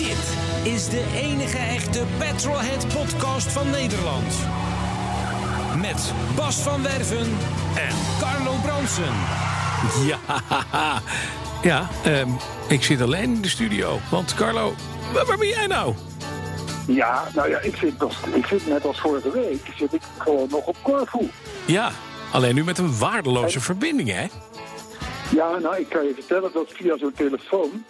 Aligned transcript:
Dit 0.00 0.36
is 0.72 0.88
de 0.88 1.04
enige 1.14 1.58
echte 1.58 2.04
Petrolhead 2.18 2.86
podcast 2.88 3.52
van 3.52 3.70
Nederland. 3.70 4.34
Met 5.80 6.12
Bas 6.36 6.56
van 6.56 6.82
Werven 6.82 7.26
en 7.76 7.96
Carlo 8.20 8.52
Bronsen. 8.62 9.12
Ja, 10.06 10.18
ja 11.70 11.88
ehm, 12.04 12.28
ik 12.68 12.82
zit 12.82 13.00
alleen 13.00 13.34
in 13.34 13.42
de 13.42 13.48
studio. 13.48 13.98
Want 14.10 14.34
Carlo, 14.34 14.74
waar, 15.12 15.26
waar 15.26 15.38
ben 15.38 15.48
jij 15.48 15.66
nou? 15.66 15.94
Ja, 16.86 17.28
nou 17.34 17.48
ja, 17.48 17.58
ik 17.58 17.76
zit, 17.76 17.98
nog, 17.98 18.26
ik 18.26 18.46
zit 18.46 18.66
net 18.66 18.84
als 18.84 19.00
vorige 19.00 19.30
week 19.30 19.66
zit 19.76 19.92
ik 19.92 20.02
gewoon 20.18 20.48
nog 20.50 20.66
op 20.66 20.76
Corfu. 20.82 21.30
Ja, 21.66 21.90
alleen 22.32 22.54
nu 22.54 22.64
met 22.64 22.78
een 22.78 22.98
waardeloze 22.98 23.60
verbinding, 23.60 24.08
hè? 24.08 24.26
Ja, 25.30 25.58
nou, 25.58 25.76
ik 25.76 25.88
kan 25.88 26.04
je 26.04 26.14
vertellen 26.14 26.50
dat 26.52 26.66
via 26.68 26.96
zo'n 26.98 27.12
telefoon... 27.16 27.84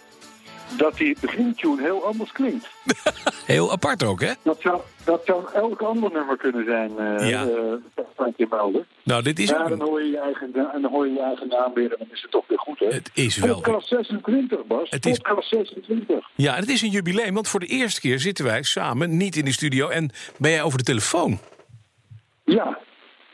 dat 0.77 0.97
die 0.97 1.17
begintune 1.21 1.81
heel 1.81 2.05
anders 2.05 2.31
klinkt. 2.31 2.69
Heel 3.45 3.71
apart 3.71 4.03
ook, 4.03 4.21
hè? 4.21 4.31
Dat 4.43 4.61
zou, 4.61 4.81
dat 5.05 5.21
zou 5.25 5.45
elk 5.53 5.81
ander 5.81 6.11
nummer 6.11 6.37
kunnen 6.37 6.65
zijn, 6.65 6.97
eh 6.97 7.29
Ja. 7.29 7.45
eh, 7.47 8.25
ik 8.27 8.33
je 8.37 8.47
melden. 8.49 8.85
Nou, 9.03 9.23
dit 9.23 9.39
is 9.39 9.49
Ja, 9.49 9.67
dan 9.67 9.81
hoor, 9.81 10.03
je 10.03 10.09
je 10.11 10.19
eigen, 10.19 10.51
dan 10.53 10.85
hoor 10.85 11.07
je 11.07 11.13
je 11.13 11.21
eigen 11.21 11.47
naam 11.47 11.73
weer 11.73 11.91
en 11.91 11.95
dan 11.99 12.07
is 12.11 12.21
het 12.21 12.31
toch 12.31 12.47
weer 12.47 12.59
goed, 12.59 12.79
hè? 12.79 12.85
Het 12.87 13.11
is 13.13 13.37
wel... 13.37 13.53
Podcast 13.55 13.87
26, 13.87 14.65
Bas. 14.65 14.89
Het 14.89 15.05
is- 15.05 15.17
Podcast 15.17 15.49
26. 15.49 16.29
Ja, 16.35 16.55
het 16.55 16.69
is 16.69 16.81
een 16.81 16.89
jubileum, 16.89 17.33
want 17.33 17.47
voor 17.47 17.59
de 17.59 17.65
eerste 17.65 18.01
keer 18.01 18.19
zitten 18.19 18.45
wij 18.45 18.63
samen 18.63 19.17
niet 19.17 19.35
in 19.35 19.45
de 19.45 19.51
studio... 19.51 19.87
en 19.89 20.11
ben 20.37 20.51
jij 20.51 20.63
over 20.63 20.77
de 20.77 20.83
telefoon. 20.83 21.39
Ja. 22.45 22.77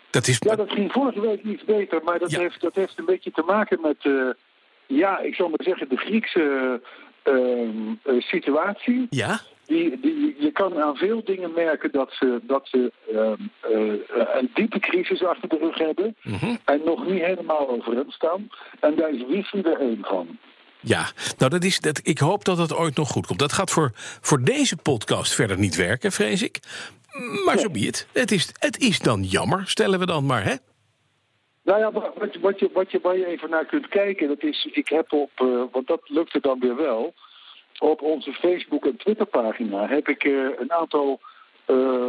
Dat 0.09 0.27
is... 0.27 0.38
ja, 0.39 0.55
dat 0.55 0.71
ging 0.71 0.91
vorige 0.91 1.21
week 1.21 1.43
iets 1.43 1.63
beter, 1.63 2.03
maar 2.03 2.19
dat, 2.19 2.31
Ja. 2.31 2.39
heeft, 2.39 2.61
dat 2.61 2.75
heeft 2.75 2.97
een 2.97 3.05
beetje 3.05 3.31
te 3.31 3.43
maken 3.47 3.81
met... 3.81 3.95
eh, 3.99 4.13
ja, 4.88 5.19
ik 5.19 5.35
zal 5.35 5.47
maar 5.49 5.63
zeggen, 5.63 5.89
de 5.89 5.97
Griekse 5.97 6.41
eh, 6.81 6.88
situatie. 8.17 9.08
Ja? 9.09 9.39
Die, 9.66 10.00
die, 10.00 10.36
je 10.39 10.52
kan 10.52 10.81
aan 10.81 10.95
veel 10.95 11.23
dingen 11.23 11.52
merken 11.53 11.92
dat 11.92 12.11
ze, 12.11 12.39
dat 12.44 12.67
ze 12.67 12.92
ehm, 13.11 13.42
eh, 13.61 14.39
een 14.39 14.50
diepe 14.53 14.80
crisis 14.80 15.23
achter 15.23 15.50
de 15.50 15.58
rug 15.58 15.78
hebben. 15.78 16.16
Mhm. 16.23 16.55
En 16.66 16.81
nog 16.86 17.05
niet 17.05 17.23
helemaal 17.23 17.70
overeind 17.70 18.11
staan. 18.14 18.50
En 18.80 18.95
daar 18.95 19.09
is 19.09 19.25
wifi 19.28 19.61
er 19.61 19.80
één 19.80 20.00
van. 20.02 20.38
Ja, 20.80 21.05
nou, 21.38 21.52
dat 21.52 21.64
is, 21.64 21.80
dat, 21.80 22.00
ik 22.03 22.17
hoop 22.17 22.45
dat 22.45 22.58
dat 22.58 22.75
ooit 22.75 22.95
nog 22.95 23.09
goed 23.09 23.28
komt. 23.28 23.39
Dat 23.39 23.53
gaat 23.53 23.72
voor, 23.72 23.92
voor 24.22 24.44
deze 24.44 24.75
podcast 24.75 25.36
verder 25.36 25.59
niet 25.59 25.75
werken, 25.75 26.11
vrees 26.11 26.44
ik. 26.44 26.59
Maar 27.45 27.58
zo 27.58 27.70
be 27.70 27.80
het. 27.80 28.08
Het 28.14 28.31
is, 28.31 28.52
het 28.58 28.80
is 28.80 29.00
dan 29.00 29.23
jammer, 29.23 29.67
stellen 29.67 30.00
we 30.00 30.05
dan 30.05 30.25
maar, 30.25 30.44
hè? 30.44 30.55
Nou 31.68 31.80
ja, 31.80 31.92
wat, 31.92 32.12
wat, 32.18 32.34
je- 32.34 32.40
wat 32.40 32.60
je, 32.60 32.70
wat 32.73 32.92
je, 32.92 33.00
waar 33.02 33.18
je 33.18 33.26
even 33.26 33.50
naar 33.50 33.66
kunt 33.66 33.88
kijken, 33.88 34.28
dat 34.28 34.44
is, 34.44 34.66
ik 34.72 34.88
heb 34.90 35.14
op, 35.14 35.32
eh, 35.36 35.62
want 35.72 35.88
dat 35.88 36.02
lukte 36.04 36.40
dan 36.40 36.60
weer 36.60 36.76
wel, 36.76 37.14
op 37.80 38.02
onze 38.02 38.33
Facebook- 38.33 38.86
en 38.86 38.98
Twitterpagina 38.98 39.88
heb 39.88 40.08
ik 40.10 40.23
eh, 40.23 40.60
een 40.60 40.72
aantal 40.73 41.20
eh, 41.66 42.06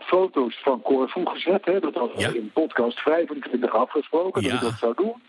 foto's 0.00 0.60
van 0.62 0.82
Corfu 0.82 1.26
gezet. 1.26 1.64
Hè, 1.64 1.80
dat 1.80 1.94
we 1.94 2.12
Ja. 2.16 2.28
in 2.34 2.50
podcast 2.52 2.98
25 3.00 3.74
afgesproken, 3.74 4.42
dat 4.42 4.50
Ja. 4.50 4.56
ik 4.56 4.62
dat 4.62 4.78
zou 4.78 4.94
doen. 4.96 5.22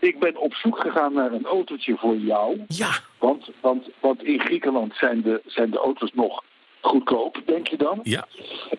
Ik 0.00 0.18
ben 0.18 0.36
op 0.36 0.54
zoek 0.54 0.78
gegaan 0.80 1.12
naar 1.12 1.32
een 1.32 1.46
autootje 1.46 1.96
voor 1.96 2.16
jou. 2.16 2.64
Ja, 2.68 2.90
Want, 3.18 3.50
want, 3.60 3.88
want 4.00 4.22
in 4.22 4.40
Griekenland 4.40 4.94
zijn 4.96 5.22
de, 5.22 5.40
zijn 5.46 5.70
de 5.70 5.78
auto's 5.78 6.12
nog 6.12 6.42
goedkoop, 6.80 7.42
denk 7.46 7.66
je 7.68 7.76
dan? 7.76 8.00
ja. 8.02 8.26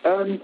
En 0.01 0.41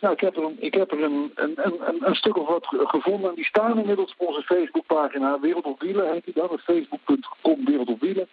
nou, 0.00 0.12
ik 0.14 0.20
heb 0.20 0.36
er, 0.36 0.42
een, 0.44 0.56
ik 0.60 0.74
heb 0.74 0.92
er 0.92 1.02
een, 1.02 1.32
een, 1.34 1.52
een, 1.56 1.96
een- 2.00 2.14
stuk 2.14 2.36
of 2.36 2.48
wat 2.48 2.66
ge- 2.66 2.86
gevonden. 2.86 3.30
En 3.30 3.36
die 3.36 3.44
staan 3.44 3.78
inmiddels 3.78 4.14
op 4.18 4.26
onze 4.28 4.42
Facebookpagina. 4.42 5.40
Wereld 5.40 5.64
op 5.64 5.80
Wielen 5.80 6.12
heet 6.12 6.24
die 6.24 6.34
dan. 6.34 6.58
Facebook.com 6.64 7.64
Wereld 7.64 7.88
op 7.88 8.00
Wielen. 8.00 8.28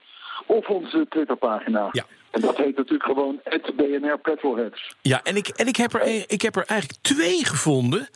Of 0.45 0.67
onze 0.69 1.05
Twitterpagina. 1.09 1.89
Ja. 1.91 2.05
En 2.31 2.41
dat 2.41 2.57
heet 2.57 2.77
natuurlijk 2.77 3.03
gewoon 3.09 3.39
het 3.43 3.75
BNR 3.75 4.17
Petrolheads. 4.19 4.95
Ja, 5.01 5.19
en 5.23 5.35
ik, 5.35 5.47
en 5.47 5.67
ik, 5.67 5.75
heb 5.75 5.93
er, 5.93 6.01
e- 6.07 6.23
ik 6.27 6.41
heb 6.41 6.55
er 6.55 6.65
eigenlijk 6.67 7.01
twee 7.01 7.45
gevonden 7.45 8.09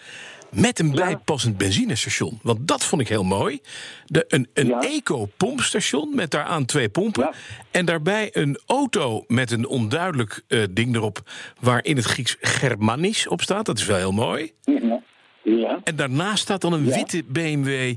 met 0.51 0.79
een 0.79 0.91
bijpassend 0.91 1.57
benzinestation. 1.57 2.39
Want 2.43 2.67
dat 2.67 2.83
vond 2.85 3.01
ik 3.01 3.07
heel 3.07 3.23
mooi. 3.23 3.59
De, 4.05 4.25
een 4.27 4.47
een 4.53 4.67
Ja. 4.67 4.79
eco-pompstation 4.81 6.15
met 6.15 6.31
daaraan 6.31 6.65
twee 6.65 6.89
pompen. 6.89 7.23
Ja. 7.23 7.33
En 7.71 7.85
daarbij 7.85 8.29
een 8.31 8.59
auto 8.65 9.23
met 9.27 9.51
een 9.51 9.67
onduidelijk 9.67 10.43
eh, 10.47 10.63
ding 10.71 10.95
erop... 10.95 11.19
waar 11.59 11.83
in 11.85 11.95
het 11.95 12.05
Grieks 12.05 12.37
Germanis 12.41 13.27
op 13.27 13.41
staat. 13.41 13.65
Dat 13.65 13.77
is 13.77 13.85
wel 13.85 13.97
heel 13.97 14.11
mooi. 14.11 14.51
Ja. 14.63 15.01
ja. 15.43 15.79
En 15.83 15.95
daarnaast 15.95 16.41
staat 16.43 16.61
dan 16.61 16.73
een 16.73 16.85
witte 16.85 17.23
BMW 17.27 17.93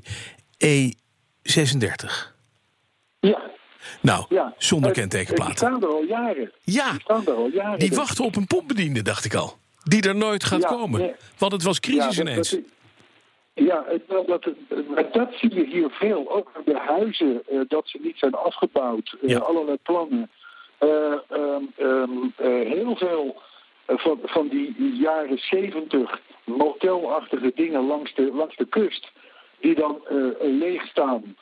E36. 0.66 2.32
Ja. 3.20 3.40
Nou, 4.00 4.24
ja. 4.28 4.54
zonder 4.58 4.88
Eh, 4.90 4.94
Die 4.94 5.02
kentekenplaat. 5.08 5.56
staan 5.56 5.82
er 5.82 5.88
al 5.88 6.02
jaren. 6.08 6.52
Ja, 6.64 6.90
Die 6.90 7.00
staan 7.00 7.26
er 7.26 7.32
al 7.34 7.48
jaren. 7.52 7.78
die 7.78 7.88
Dus- 7.88 7.98
wachten 7.98 8.24
op 8.24 8.36
een 8.36 8.46
pompbediende, 8.46 9.02
dacht 9.02 9.24
ik 9.24 9.34
al. 9.34 9.58
Die 9.84 10.08
er 10.08 10.16
nooit 10.16 10.44
gaat 10.44 10.62
Ja, 10.62 10.68
komen. 10.68 11.00
nee. 11.00 11.14
Want 11.38 11.52
het 11.52 11.62
was 11.62 11.80
crisis 11.80 12.16
dat- 12.16 12.26
ineens. 12.28 12.50
dat- 12.50 12.60
ja, 13.54 13.84
dat, 14.28 14.48
dat 15.12 15.28
zie 15.34 15.54
je 15.54 15.64
hier 15.66 15.90
veel. 15.90 16.30
Ook 16.30 16.50
de 16.64 16.78
huizen, 16.78 17.42
eh, 17.48 17.60
dat 17.68 17.88
ze 17.88 17.98
niet 18.02 18.18
zijn 18.18 18.34
afgebouwd. 18.34 19.16
eh, 19.22 19.28
Ja. 19.28 19.38
Allerlei 19.38 19.76
plannen. 19.82 20.30
Eh, 20.78 21.12
ehm, 21.28 21.62
ehm, 21.76 22.10
eh, 22.36 22.68
heel 22.72 22.96
veel 22.96 23.42
van, 23.86 24.18
van 24.24 24.48
die 24.48 24.74
jaren 24.96 25.38
zeventig 25.38 26.20
motelachtige 26.44 27.52
dingen 27.54 27.86
langs 27.86 28.14
de, 28.14 28.30
langs 28.34 28.56
de 28.56 28.66
kust. 28.66 29.12
Die 29.60 29.74
dan 29.74 30.00
eh, 30.08 30.16
leeg 30.40 30.86
staan. 30.86 31.36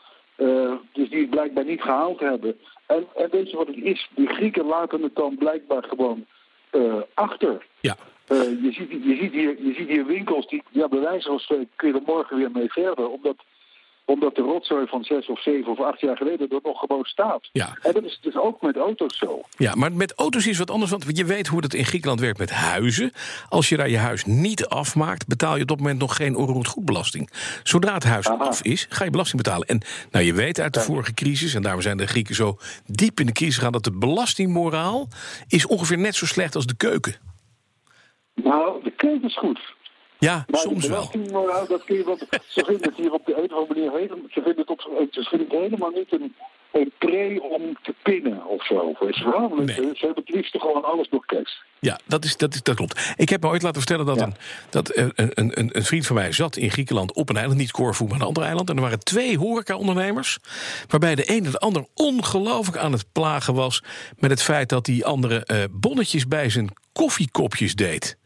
Dus 0.93 1.09
die 1.11 1.21
het 1.21 1.31
blijkbaar 1.31 1.65
niet 1.65 1.83
gehaald 1.83 2.21
hebben. 2.21 2.59
En, 2.87 3.07
en 3.17 3.31
weet 3.31 3.51
je 3.51 3.57
wat 3.57 3.67
het 3.67 3.77
is? 3.77 4.09
Die 4.15 4.29
Grieken 4.29 4.65
laten 4.65 5.03
het 5.03 5.15
dan 5.15 5.37
blijkbaar 5.37 5.83
gewoon 5.83 6.27
achter. 7.15 7.67
Ja. 7.81 7.97
Eh, 8.27 8.39
je, 8.39 8.73
ziet, 8.73 8.91
je, 8.91 9.17
ziet 9.21 9.33
hier, 9.33 9.57
je 9.63 9.75
ziet 9.77 9.89
hier 9.89 10.07
winkels 10.07 10.49
die, 10.49 10.63
ja, 10.71 10.89
bij 10.89 11.01
wijze 11.01 11.29
van 11.29 11.39
spreken, 11.39 11.69
kun 11.77 11.89
je 11.89 11.95
er 11.95 12.03
morgen 12.07 12.37
weer 12.37 12.51
mee 12.51 12.71
verder. 12.71 13.09
Omdat, 13.09 13.37
omdat 14.05 14.35
de 14.35 14.43
rotzooi 14.43 14.87
van 14.87 15.05
zes 15.05 15.27
of 15.27 15.43
zeven 15.43 15.73
of 15.73 15.81
acht 15.81 16.01
jaar 16.01 16.17
geleden 16.17 16.49
er 16.49 16.61
nog 16.63 16.79
gewoon 16.79 17.05
staat. 17.05 17.49
Ja. 17.53 17.77
En 17.83 17.93
dat 17.93 18.05
is 18.05 18.19
dus 18.21 18.37
ook 18.37 18.63
met 18.63 18.77
auto's 18.77 19.19
zo. 19.19 19.41
Ja, 19.57 19.75
maar 19.75 19.93
met 19.93 20.15
auto's 20.15 20.47
is 20.47 20.59
wat 20.59 20.71
anders. 20.71 20.91
Want 20.91 21.17
je 21.17 21.25
weet 21.25 21.47
hoe 21.47 21.61
het 21.61 21.75
in 21.75 21.85
Griekenland 21.85 22.21
werkt 22.21 22.39
met 22.39 22.51
huizen. 22.51 23.13
Als 23.49 23.69
je 23.69 23.77
daar 23.77 23.89
je 23.89 23.99
huis 23.99 24.25
niet 24.25 24.67
afmaakt, 24.67 25.27
betaal 25.27 25.57
je 25.57 25.63
op 25.63 25.69
dat 25.69 25.79
moment 25.79 25.99
nog 25.99 26.17
geen 26.17 26.37
onroerend 26.37 26.67
goedbelasting. 26.67 27.31
Zodra 27.63 27.95
het 27.95 28.05
huis 28.05 28.29
Aha. 28.29 28.45
af 28.45 28.63
is, 28.63 28.87
ga 28.89 29.05
je 29.05 29.11
belasting 29.11 29.43
betalen. 29.43 29.69
En 29.69 29.81
nou, 30.11 30.25
je 30.25 30.35
weet 30.35 30.61
uit 30.61 30.75
de 30.75 30.81
vorige 30.81 31.15
crisis, 31.15 31.55
en 31.55 31.63
daarom 31.63 31.83
zijn 31.83 31.97
de 31.97 32.07
Grieken 32.07 32.35
zo 32.35 32.57
diep 32.87 33.21
in 33.21 33.27
de 33.27 33.33
crisis 33.33 33.57
gegaan, 33.57 33.73
dat 33.73 33.85
de 33.85 33.99
belastingmoraal 33.99 35.09
is 35.49 35.67
ongeveer 35.67 35.99
net 35.99 36.15
zo 36.15 36.27
slecht 36.27 36.55
als 36.55 36.67
de 36.67 36.77
keuken. 36.77 37.32
Nou, 38.35 38.83
de 38.83 38.91
keuken 38.91 39.29
is 39.29 39.39
goed. 39.39 39.61
Ja, 40.19 40.45
Maar 40.49 40.61
soms 40.61 40.87
wel. 40.87 40.97
belastingmoraal, 40.97 41.67
dat 41.67 41.85
kun 41.85 41.97
je. 41.97 42.27
Ze 42.49 42.65
vinden 42.65 42.89
het 42.89 42.97
hier 42.97 43.13
op 43.13 43.27
de 43.27 43.37
een 43.37 43.53
of 43.53 43.59
andere 43.59 43.75
manier 43.81 43.91
helemaal. 44.01 44.29
Ze 44.31 44.41
vinden 44.43 44.57
het, 44.67 44.71
op, 44.71 44.81
ze 45.11 45.23
vinden 45.23 45.49
het 45.49 45.59
helemaal 45.59 45.91
niet 45.91 46.13
een, 46.13 46.35
een 46.73 46.93
pre 46.99 47.41
om 47.43 47.77
te 47.83 47.95
pinnen 48.03 48.47
of 48.47 48.67
zo. 48.67 48.95
Weet 49.01 49.17
je 49.17 49.25
wel? 49.31 49.49
Nee. 49.49 49.67
Ze 49.67 49.91
ze 49.95 50.05
hebben 50.07 50.25
het 50.27 50.35
liefst 50.35 50.57
gewoon 50.61 50.85
alles 50.85 51.09
door 51.09 51.27
cash. 51.27 51.51
Ja, 51.81 51.99
dat, 52.07 52.25
is, 52.25 52.37
dat, 52.37 52.55
is, 52.55 52.63
dat 52.63 52.75
klopt. 52.77 53.13
Ik 53.17 53.29
heb 53.29 53.43
me 53.43 53.49
ooit 53.49 53.63
laten 53.63 53.81
vertellen 53.81 54.07
dat, 54.07 54.17
Ja. 54.19 54.25
een, 54.25 54.35
dat 54.71 54.89
eh, 54.89 55.05
een, 55.15 55.31
een, 55.35 55.59
een, 55.59 55.77
een 55.77 55.85
vriend 55.85 56.07
van 56.07 56.17
mij 56.17 56.33
zat 56.33 56.57
in 56.57 56.71
Griekenland 56.71 57.13
op 57.15 57.29
een 57.29 57.37
eiland, 57.37 57.59
niet 57.59 57.71
Corfu, 57.71 58.05
maar 58.05 58.15
een 58.21 58.27
ander 58.27 58.43
eiland. 58.43 58.71
En 58.71 58.77
er 58.77 58.83
waren 58.83 58.99
twee 58.99 59.39
horeca-ondernemers, 59.39 60.39
waarbij 60.89 61.15
de 61.15 61.25
ene 61.25 61.51
de 61.51 61.59
ander 61.59 61.87
ongelooflijk 61.95 62.77
aan 62.79 62.93
het 62.93 63.05
plagen 63.13 63.55
was 63.55 63.83
met 64.19 64.31
het 64.31 64.43
feit 64.43 64.69
dat 64.69 64.85
die 64.85 65.05
andere 65.07 65.45
eh, 65.45 65.65
bonnetjes 65.71 66.27
bij 66.29 66.51
zijn 66.51 66.69
koffiekopjes 66.93 67.75
deed. 67.75 68.21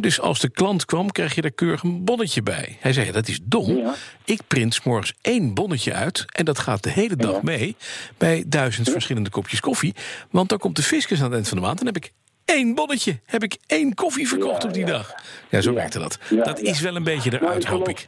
Dus 0.00 0.20
als 0.20 0.40
de 0.40 0.50
klant 0.50 0.84
kwam, 0.84 1.10
kreeg 1.12 1.34
je 1.34 1.40
daar 1.40 1.50
keurig 1.50 1.82
een 1.82 2.04
bonnetje 2.04 2.42
bij. 2.42 2.76
Hij 2.80 2.92
zei, 2.92 3.12
dat 3.12 3.28
is 3.28 3.38
dom. 3.42 3.76
Ja. 3.76 3.94
Ik 4.24 4.40
print 4.46 4.74
's 4.74 4.82
morgens 4.82 5.12
één 5.20 5.54
bonnetje 5.54 5.92
uit... 5.92 6.24
en 6.32 6.44
dat 6.44 6.58
gaat 6.58 6.82
de 6.82 6.90
hele 6.90 7.16
dag 7.16 7.32
Ja. 7.32 7.38
mee 7.42 7.76
bij 8.18 8.44
duizend 8.46 8.90
verschillende 8.90 9.30
kopjes 9.30 9.60
koffie. 9.60 9.94
Want 10.30 10.48
dan 10.48 10.58
komt 10.58 10.76
de 10.76 10.82
fiscus 10.82 11.18
aan 11.18 11.24
het 11.24 11.34
eind 11.34 11.48
van 11.48 11.56
de 11.56 11.62
maand... 11.62 11.78
en 11.80 11.84
dan 11.84 11.94
heb 11.94 12.04
ik 12.04 12.12
één 12.44 12.74
bonnetje. 12.74 13.20
Heb 13.26 13.42
ik 13.42 13.56
één 13.66 13.94
koffie 13.94 14.28
verkocht 14.28 14.62
Ja, 14.62 14.68
op 14.68 14.74
die 14.74 14.86
ja. 14.86 14.92
dag. 14.92 15.14
Ja, 15.50 15.60
zo 15.60 15.70
Ja. 15.70 15.76
werkte 15.76 15.98
dat. 15.98 16.18
Ja, 16.30 16.44
dat 16.44 16.60
ja. 16.60 16.70
is 16.70 16.80
wel 16.80 16.96
een 16.96 17.04
beetje 17.04 17.32
eruit, 17.32 17.64
hoop 17.64 17.88
ik. 17.88 18.06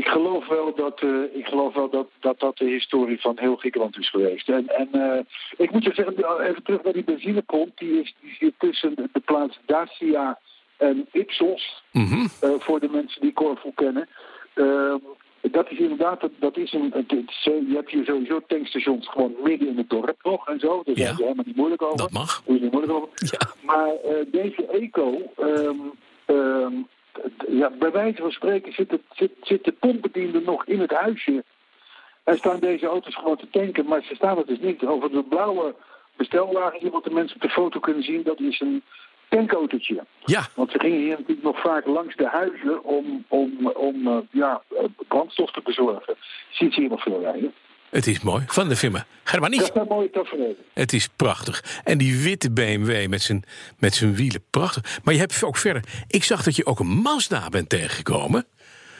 Ik 0.00 0.06
geloof 0.06 0.46
wel 0.48 0.74
dat, 0.74 1.00
eh, 1.00 1.22
ik 1.32 1.46
geloof 1.46 1.74
wel 1.74 1.90
dat, 1.90 2.06
dat 2.20 2.40
dat 2.40 2.56
de 2.58 2.64
historie 2.64 3.20
van 3.20 3.38
heel 3.38 3.56
Griekenland 3.56 3.98
is 3.98 4.10
geweest. 4.10 4.48
En, 4.48 4.68
en 4.68 4.88
eh, 4.92 5.20
ik 5.56 5.70
moet 5.70 5.84
je 5.84 5.94
zeggen, 5.94 6.14
nou, 6.20 6.42
even 6.42 6.62
terug 6.62 6.82
naar 6.82 6.92
die 6.92 7.04
benzinepomp. 7.04 7.78
Die, 7.78 8.00
is, 8.00 8.14
die 8.20 8.36
zit 8.38 8.54
tussen 8.58 8.94
de 9.12 9.20
plaats 9.24 9.58
Dacia 9.66 10.38
en 10.76 11.06
Ipsos. 11.12 11.82
Mhm. 11.92 12.26
eh, 12.40 12.50
voor 12.58 12.80
de 12.80 12.88
mensen 12.88 13.20
die 13.20 13.32
Corfu 13.32 13.70
kennen. 13.74 14.08
Ehm, 14.54 14.96
dat 15.40 15.70
is 15.70 15.78
inderdaad, 15.78 16.20
dat, 16.20 16.30
dat 16.38 16.56
is 16.56 16.72
een, 16.72 16.90
het, 16.94 17.10
het- 17.10 17.42
je 17.44 17.72
hebt 17.74 17.90
hier 17.90 18.04
sowieso 18.04 18.40
tankstations 18.46 19.08
gewoon 19.08 19.34
midden 19.44 19.68
in 19.68 19.76
het 19.76 19.90
dorp 19.90 20.16
nog 20.22 20.48
en 20.48 20.58
zo. 20.60 20.82
Daar 20.84 20.96
Ja. 20.98 21.04
zijn 21.04 21.16
helemaal 21.16 21.44
niet 21.46 21.56
moeilijk 21.56 21.82
over. 21.82 21.96
Dat 21.96 22.10
mag. 22.12 22.42
Daar 22.44 22.54
is 22.56 22.62
niet 22.62 22.72
moeilijk 22.72 22.92
over. 22.98 23.08
Ja. 23.14 23.38
Maar 23.60 23.88
eh, 23.94 24.14
deze 24.26 24.66
eco, 24.66 25.32
ehm, 25.36 25.76
ehm, 26.24 26.72
ja, 27.48 27.70
bij 27.70 27.90
wijze 27.90 28.22
van 28.22 28.30
spreken 28.30 28.72
zit, 28.72 28.90
het, 28.90 29.02
zit, 29.14 29.30
zit 29.42 29.64
de 29.64 29.72
pompbediende 29.72 30.40
nog 30.40 30.64
in 30.64 30.80
het 30.80 30.90
huisje. 30.90 31.44
En 32.24 32.36
staan 32.36 32.58
deze 32.58 32.86
auto's 32.86 33.14
gewoon 33.14 33.36
te 33.36 33.50
tanken, 33.50 33.86
maar 33.86 34.02
ze 34.02 34.14
staan 34.14 34.38
er 34.38 34.46
dus 34.46 34.60
niet. 34.60 34.84
Over 34.84 35.10
de 35.10 35.22
blauwe 35.22 35.74
bestelwagen, 36.16 36.90
wat 36.90 37.04
de 37.04 37.10
mensen 37.10 37.36
op 37.36 37.42
de 37.42 37.48
foto 37.48 37.80
kunnen 37.80 38.02
zien, 38.02 38.22
dat 38.22 38.40
is 38.40 38.60
een 38.60 38.82
tankautootje. 39.28 40.04
Ja, 40.24 40.42
Want 40.54 40.70
ze 40.70 40.78
gingen 40.78 40.98
hier 40.98 41.10
natuurlijk 41.10 41.42
nog 41.42 41.60
vaak 41.60 41.86
langs 41.86 42.16
de 42.16 42.28
huizen 42.28 42.84
om, 42.84 43.24
om, 43.28 43.66
om 43.74 44.06
eh, 44.06 44.18
ja, 44.30 44.62
eh, 44.78 44.84
brandstof 45.08 45.50
te 45.50 45.60
bezorgen. 45.64 46.14
Ziet 46.50 46.74
ze 46.74 46.80
hier 46.80 46.88
nog 46.88 47.02
veel 47.02 47.20
rijden. 47.20 47.54
Het 47.94 48.06
is 48.06 48.20
mooi. 48.20 48.42
Van 48.46 48.68
de 48.68 48.76
firma. 48.76 49.06
Ga 49.24 49.34
er 49.34 49.40
maar 49.40 49.50
Dat 49.50 49.60
is 49.60 49.70
een 49.74 49.86
mooie 49.88 50.10
tafereel. 50.10 50.56
Het 50.72 50.92
is 50.92 51.08
prachtig. 51.08 51.80
En 51.84 51.98
die 51.98 52.22
witte 52.22 52.50
BMW 52.50 53.08
met 53.08 53.22
zijn, 53.22 53.44
met 53.78 53.94
zijn 53.94 54.14
wielen, 54.14 54.44
prachtig. 54.50 55.00
Maar 55.04 55.14
je 55.14 55.20
hebt 55.20 55.42
ook 55.44 55.56
verder... 55.56 55.82
Ik 56.08 56.24
zag 56.24 56.42
dat 56.42 56.56
je 56.56 56.66
ook 56.66 56.78
een 56.78 57.00
Mazda 57.02 57.48
bent 57.48 57.68
tegengekomen. 57.68 58.46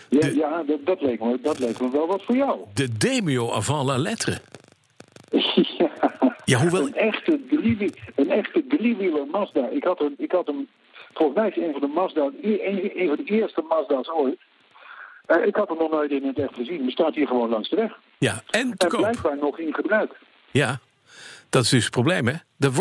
Ja, 0.09 0.27
ja 0.27 0.63
dat, 0.63 0.87
dat, 0.87 1.01
leek 1.01 1.21
me, 1.21 1.39
dat 1.43 1.59
leek 1.59 1.81
me 1.81 1.91
wel 1.91 2.07
wat 2.07 2.23
voor 2.23 2.37
jou. 2.37 2.59
De 2.75 2.97
Demio 2.99 3.51
avant 3.51 3.87
la 3.87 3.99
lettre. 3.99 4.41
ja. 5.79 5.91
Ja, 6.45 6.59
hoewel... 6.59 6.87
Een 6.87 6.95
echte, 6.95 7.41
driewiel, 7.49 7.91
een 8.15 8.31
echte 8.31 8.65
driewieler 8.69 9.27
Mazda. 9.27 9.69
Ik 9.69 9.85
had, 9.85 10.01
een, 10.01 10.15
ik 10.19 10.33
had 10.33 10.47
hem, 10.47 10.69
volgens 11.13 11.39
mij 11.39 11.49
is 11.49 11.57
een 11.57 11.73
van 11.73 11.81
de 11.81 11.87
Mazda, 11.87 12.31
een, 12.43 13.01
een 13.01 13.09
van 13.09 13.17
de 13.17 13.25
eerste 13.25 13.65
Mazda's 13.69 14.09
ooit. 14.11 14.39
Eh, 15.27 15.47
ik 15.47 15.57
had 15.57 15.69
hem 15.69 15.79
nog 15.79 15.91
nooit 15.91 16.11
in 16.11 16.25
het 16.25 16.39
echt 16.39 16.55
gezien. 16.55 16.83
Die 16.83 16.91
staat 16.91 17.15
hier 17.15 17.27
gewoon 17.27 17.49
langs 17.49 17.69
de 17.69 17.77
weg. 17.77 17.99
Ja, 18.19 18.43
en 18.51 18.77
te 18.77 18.87
En 18.87 18.97
blijkbaar 18.97 19.37
nog 19.37 19.59
in 19.59 19.75
gebruik. 19.75 20.19
Ja, 20.51 20.79
dat 21.51 21.63
is 21.63 21.69
dus 21.69 21.83
het 21.83 21.93
probleem, 21.93 22.27
hè? 22.27 22.35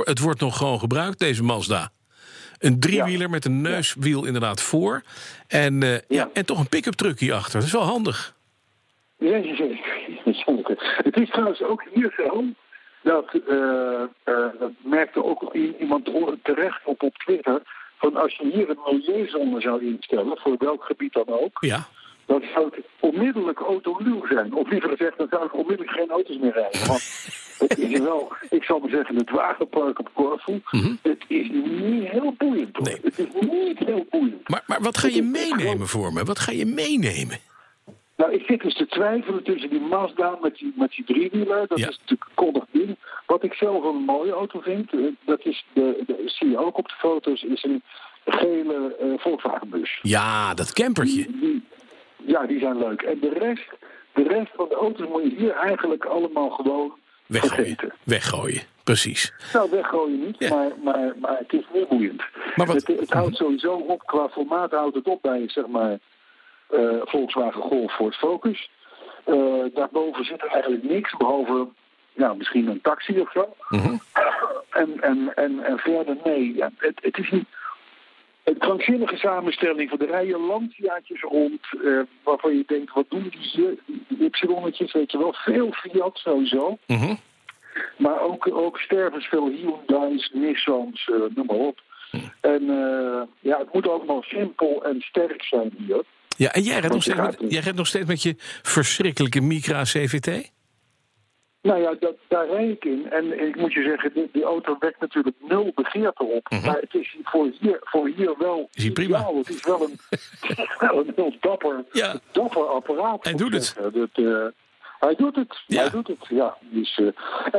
Het 0.03 0.19
wordt 0.19 0.39
nog 0.39 0.57
gewoon 0.57 0.79
gebruikt, 0.79 1.19
deze 1.19 1.43
Mazda. 1.43 1.91
Een 2.59 2.79
driewieler 2.79 3.29
met 3.29 3.45
een 3.45 3.61
neuswiel 3.61 4.25
inderdaad 4.25 4.61
voor. 4.61 5.01
En, 5.47 5.83
eh, 5.83 5.91
ja. 5.91 5.99
Ja. 6.07 6.29
en 6.33 6.45
toch 6.45 6.59
een 6.59 6.69
pick-up 6.69 6.93
truck 6.93 7.19
hierachter. 7.19 7.53
Dat 7.53 7.63
is 7.63 7.71
wel 7.71 7.81
handig. 7.81 8.35
Ja. 9.17 9.41
Het 11.03 11.17
is 11.17 11.29
trouwens 11.29 11.61
ook 11.61 11.83
hier 11.93 12.13
zo 12.17 12.43
dat, 13.03 13.25
eh, 13.47 14.03
dat 14.59 14.71
merkte 14.77 15.23
ook 15.23 15.53
iemand 15.53 16.09
terecht 16.43 16.85
op 16.85 17.03
op 17.03 17.17
Twitter, 17.17 17.61
van 17.97 18.15
als 18.15 18.35
je 18.35 18.51
hier 18.53 18.69
een 18.69 18.79
milieuzone 18.85 19.61
zou 19.61 19.85
instellen, 19.85 20.37
voor 20.37 20.55
welk 20.57 20.83
gebied 20.83 21.13
dan 21.13 21.27
ook, 21.27 21.57
Ja, 21.59 21.87
dan 22.25 22.43
zou 22.53 22.65
het 22.65 22.85
onmiddellijk 22.99 23.59
autoluw 23.59 24.25
zijn. 24.27 24.53
Of 24.53 24.69
liever 24.69 24.89
gezegd, 24.89 25.17
dan 25.17 25.27
zou 25.29 25.45
ik 25.45 25.53
onmiddellijk 25.53 25.97
geen 25.97 26.09
auto's 26.09 26.37
meer 26.37 26.53
rijden. 26.53 26.87
Want 26.87 27.01
het 27.57 27.77
is 27.77 27.99
wel, 27.99 28.31
ik 28.49 28.63
zal 28.63 28.79
maar 28.79 28.89
zeggen, 28.89 29.15
het 29.15 29.29
wagenpark 29.29 29.99
op 29.99 30.09
Corfu, 30.13 30.61
het 31.01 31.23
is 31.27 31.49
niet 31.51 32.09
heel 32.09 32.33
boeiend. 32.37 32.75
Hoor. 32.77 32.85
Nee. 32.87 32.99
Het 33.03 33.19
is 33.19 33.27
niet 33.41 33.79
heel 33.79 34.05
boeiend. 34.09 34.49
maar, 34.49 34.63
maar 34.67 34.81
wat 34.81 34.97
ga 34.97 35.07
je 35.07 35.21
meenemen 35.23 35.87
voor 35.87 36.13
me? 36.13 36.23
Wat 36.23 36.39
ga 36.39 36.51
je 36.51 36.65
meenemen? 36.65 37.37
Nou, 38.17 38.31
ik 38.33 38.43
zit 38.47 38.61
dus 38.61 38.75
te 38.75 38.87
twijfelen 38.87 39.43
tussen 39.43 39.69
die 39.69 39.79
Mazda 39.79 40.37
met 40.41 40.55
die, 40.55 40.73
met 40.75 40.91
die 40.91 41.05
driewieler. 41.05 41.67
Dat 41.67 41.79
Ja. 41.79 41.87
is 41.89 41.97
natuurlijk 41.99 42.29
koddig 42.33 42.63
ding. 42.71 42.97
Wat 43.25 43.43
ik 43.43 43.53
zelf 43.53 43.83
een 43.83 43.95
mooie 44.05 44.31
auto 44.31 44.59
vind, 44.59 44.93
eh, 44.93 44.99
dat 45.25 45.45
is, 45.45 45.65
de, 45.73 46.03
de, 46.07 46.23
zie 46.25 46.49
je 46.49 46.57
ook 46.57 46.77
op 46.77 46.87
de 46.87 46.93
foto's, 46.97 47.43
is 47.43 47.63
een 47.63 47.83
gele 48.25 48.95
eh 48.99 49.07
Volkswagen 49.21 49.69
bus. 49.69 49.99
Ja, 50.01 50.53
dat 50.53 50.73
campertje. 50.73 51.25
Die, 51.39 51.63
ja, 52.25 52.45
die 52.45 52.59
zijn 52.59 52.77
leuk. 52.77 53.01
En 53.01 53.19
de 53.19 53.29
rest, 53.29 53.69
de 54.13 54.23
rest 54.23 54.51
van 54.55 54.69
de 54.69 54.75
auto's 54.75 55.07
moet 55.07 55.23
je 55.23 55.35
hier 55.35 55.51
eigenlijk 55.51 56.05
allemaal 56.05 56.49
gewoon 56.49 56.93
Weggooien. 57.25 57.55
vergeten. 57.55 57.93
Weggooien, 58.03 58.61
precies. 58.83 59.33
Nou, 59.53 59.69
weggooien 59.71 60.19
niet, 60.25 60.35
Ja. 60.39 60.55
maar, 60.55 60.71
maar, 60.83 61.13
maar 61.19 61.37
het 61.37 61.53
is 61.53 61.65
niet 61.73 61.87
boeiend. 61.87 62.23
Maar 62.55 62.67
wat- 62.67 62.75
het, 62.75 62.99
het 62.99 63.13
houdt 63.13 63.35
sowieso 63.35 63.73
op, 63.73 64.05
qua 64.05 64.29
formaat 64.29 64.71
houdt 64.71 64.95
het 64.95 65.07
op 65.07 65.21
bij, 65.21 65.43
zeg 65.49 65.67
maar, 65.67 65.97
eh, 66.69 66.79
Volkswagen 67.01 67.61
Golf 67.61 67.93
Ford 67.95 68.15
Focus. 68.15 68.69
Eh, 69.23 69.35
daarboven 69.73 70.25
zit 70.25 70.41
er 70.41 70.47
eigenlijk 70.49 70.83
niks, 70.83 71.17
behalve 71.17 71.67
ja, 72.13 72.33
misschien 72.33 72.67
een 72.67 72.81
taxi 72.81 73.19
of 73.19 73.31
zo. 73.31 73.53
Mhm. 73.69 73.95
en, 74.69 75.01
en, 75.01 75.31
en, 75.35 75.63
en 75.63 75.77
verder, 75.77 76.17
nee, 76.23 76.55
ja, 76.55 76.71
het, 76.77 76.99
het 77.01 77.17
is 77.17 77.29
niet... 77.31 77.45
Een 78.43 78.57
krankzinnige 78.57 79.17
samenstelling 79.17 79.89
van 79.89 79.99
de 79.99 80.05
rijen 80.05 80.39
landjaartjes 80.39 81.21
rond, 81.21 81.61
eh, 81.83 81.99
waarvan 82.23 82.57
je 82.57 82.63
denkt, 82.67 82.93
wat 82.93 83.05
doen 83.09 83.29
die 83.29 83.39
hier? 83.39 83.77
Y-tjes, 84.07 84.91
weet 84.91 85.11
je 85.11 85.17
wel, 85.17 85.33
veel 85.33 85.71
Fiat 85.71 86.17
sowieso. 86.17 86.77
Mhm. 86.87 87.15
Maar 87.97 88.21
ook, 88.21 88.47
ook 88.51 88.79
stervensveel 88.79 89.47
Hyundai's, 89.47 90.31
Nissans, 90.33 91.09
eh, 91.09 91.35
noem 91.35 91.45
maar 91.45 91.55
op. 91.55 91.81
En 92.41 92.69
eh, 92.69 93.21
ja, 93.39 93.57
het 93.57 93.73
moet 93.73 93.87
allemaal 93.87 94.21
simpel 94.21 94.83
en 94.85 95.01
sterk 95.01 95.43
zijn 95.43 95.73
hier. 95.77 96.03
Ja, 96.37 96.51
en 96.51 96.61
jij 96.61 96.79
rijdt, 96.79 96.93
nog 96.93 97.03
steeds 97.03 97.17
met, 97.17 97.51
jij 97.51 97.71
nog 97.71 97.87
steeds 97.87 98.07
met 98.07 98.23
je 98.23 98.35
verschrikkelijke 98.61 99.41
Micra 99.41 99.83
CVT? 99.83 100.51
Nou 101.63 101.81
ja, 101.81 101.94
dat, 102.00 102.15
daar 102.27 102.48
rijd 102.48 102.69
ik 102.69 102.86
in. 102.86 103.12
En 103.12 103.45
ik 103.48 103.56
moet 103.56 103.74
je 103.74 103.83
zeggen, 103.83 104.13
die, 104.13 104.30
die 104.31 104.44
auto 104.44 104.75
wekt 104.80 105.00
natuurlijk 105.00 105.36
nul 105.39 105.71
begeerte 105.75 106.24
op. 106.24 106.50
Maar 106.50 106.77
het 106.80 106.94
is 106.94 107.15
voor 107.24 107.50
hier, 107.60 107.77
voor 107.81 108.07
hier 108.15 108.36
wel 108.38 108.57
Mhm. 108.57 108.86
Is 108.88 108.92
prima? 108.92 109.18
ideaal. 109.18 109.36
Het 109.38 109.50
is 109.50 109.65
wel 109.65 109.81
een, 109.83 109.98
wel 110.88 110.98
een 111.00 111.13
heel 111.15 111.33
dapper, 111.39 111.83
Ja. 111.92 112.15
dapper 112.31 112.65
apparaat. 112.68 113.24
Hij 113.24 113.33
doet 113.33 113.54
het. 113.54 113.75
Dat, 113.94 114.10
eh, 114.13 114.45
hij 115.00 115.15
doet 115.15 115.36
het. 115.36 115.62
Ja. 115.68 115.81
Hij 115.81 115.89
doet 115.89 116.07
het, 116.07 116.25
ja. 116.30 116.57
Dus, 116.60 116.98
eh, 116.98 117.06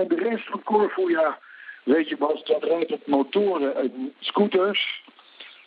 en 0.01 0.09
de 0.09 0.15
rest 0.17 0.47
van 0.51 0.63
Corfu, 0.63 1.11
ja, 1.11 1.39
weet 1.85 2.09
je 2.09 2.17
Bas, 2.17 2.45
dat 2.45 2.63
rijdt 2.65 2.93
op 2.93 3.07
motoren 3.07 3.77
en 3.77 4.15
scooters. 4.21 5.03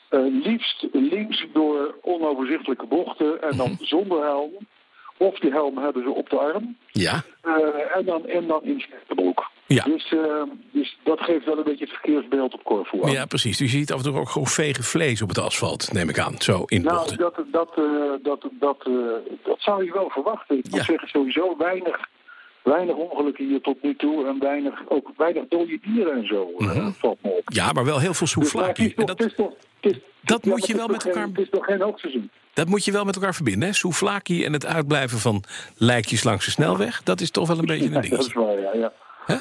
Eh, 0.10 0.20
liefst 0.44 0.88
links 0.92 1.46
door 1.54 1.96
onoverzichtelijke 2.02 2.86
bochten 2.86 3.42
en 3.42 3.48
Mhm. 3.50 3.58
dan 3.58 3.78
zonder 3.82 4.24
helm. 4.24 4.54
Of 5.18 5.40
die 5.40 5.52
helm 5.52 5.78
hebben 5.78 6.04
ze 6.04 6.10
op 6.10 6.30
de 6.30 6.38
arm. 6.38 6.78
Ja. 6.92 7.24
Eh, 7.42 7.52
en, 7.96 8.06
dan, 8.06 8.26
en 8.28 8.48
dan 8.48 8.64
in 8.64 8.84
de 9.08 9.16
broek. 9.16 9.50
Ja. 9.66 9.84
Dus, 9.84 10.12
eh, 10.14 10.42
dus 10.72 10.98
dat 11.04 11.20
geeft 11.20 11.46
wel 11.46 11.58
een 11.58 11.64
beetje 11.64 11.86
het 11.86 11.94
verkeersbeeld 11.94 12.54
op 12.54 12.64
Corfu 12.64 13.04
aan. 13.04 13.12
Ja, 13.12 13.26
precies. 13.26 13.58
Dus 13.58 13.72
je 13.72 13.78
ziet 13.78 13.92
af 13.92 13.98
en 13.98 14.04
toe 14.12 14.20
ook 14.20 14.30
gewoon 14.30 14.48
vege 14.48 14.84
vlees 14.84 15.22
op 15.22 15.30
het 15.30 15.38
asfalt, 15.40 15.94
neem 15.94 16.10
ik 16.10 16.20
aan. 16.20 16.36
Zo 16.42 16.64
in 16.66 16.82
de 16.82 16.86
Nou, 16.88 16.98
bochten. 16.98 17.18
dat, 17.18 17.36
dat, 17.52 17.70
eh, 17.76 17.84
dat, 18.24 18.48
dat, 18.52 18.78
eh, 18.88 18.94
dat 19.44 19.58
zou 19.60 19.86
je 19.86 19.92
wel 19.94 20.10
verwachten. 20.10 20.58
Ik 20.58 20.64
Ja. 20.66 20.70
moet 20.76 20.86
zeggen, 20.86 21.08
sowieso 21.08 21.58
weinig, 21.58 22.00
weinig 22.64 22.96
ongelukken 22.96 23.46
hier 23.48 23.62
tot 23.62 23.82
nu 23.84 23.96
toe. 23.96 24.28
En 24.28 24.40
weinig, 24.40 24.82
ook 24.90 25.10
weinig 25.18 25.44
dode 25.50 25.80
dieren 25.82 26.14
en 26.14 26.28
zo. 26.28 26.52
eh, 26.58 26.88
valt 26.94 27.18
me 27.22 27.30
op. 27.30 27.42
Ja, 27.54 27.72
maar 27.72 27.86
wel 27.86 28.00
heel 28.00 28.14
veel 28.14 28.28
Dus, 28.28 28.34
En 28.98 29.06
toch- 29.06 29.06
dat, 29.06 29.20
is 29.26 29.36
toch- 29.36 29.54
dat 30.22 30.46
moet 30.46 30.68
je 30.68 30.76
wel 30.76 30.88
met 30.88 31.00
toch 31.00 31.12
geen- 31.14 31.22
elkaar- 31.22 31.36
Het 31.36 31.46
is 31.46 31.50
nog 31.50 31.66
geen 31.66 31.82
hoogseizoen. 31.82 32.30
Dat 32.58 32.68
moet 32.68 32.86
je 32.86 32.92
wel 32.92 33.04
met 33.06 33.16
elkaar 33.16 33.36
verbinden. 33.36 33.68
Hè? 33.68 33.74
Souvlaki 33.74 34.46
en 34.46 34.54
het 34.54 34.66
uitblijven 34.66 35.20
van 35.20 35.44
lijkjes 35.76 36.24
langs 36.24 36.46
de 36.46 36.52
snelweg. 36.52 37.04
Dat 37.04 37.22
is 37.22 37.32
toch 37.32 37.48
wel 37.48 37.58
een 37.60 37.66
beetje 37.66 37.86
een 37.86 37.92
Ja, 38.04 38.10
dat 38.10 38.26
is 38.28 38.34
waar, 38.34 38.60
ja. 38.60 38.74
Ja. 38.74 38.92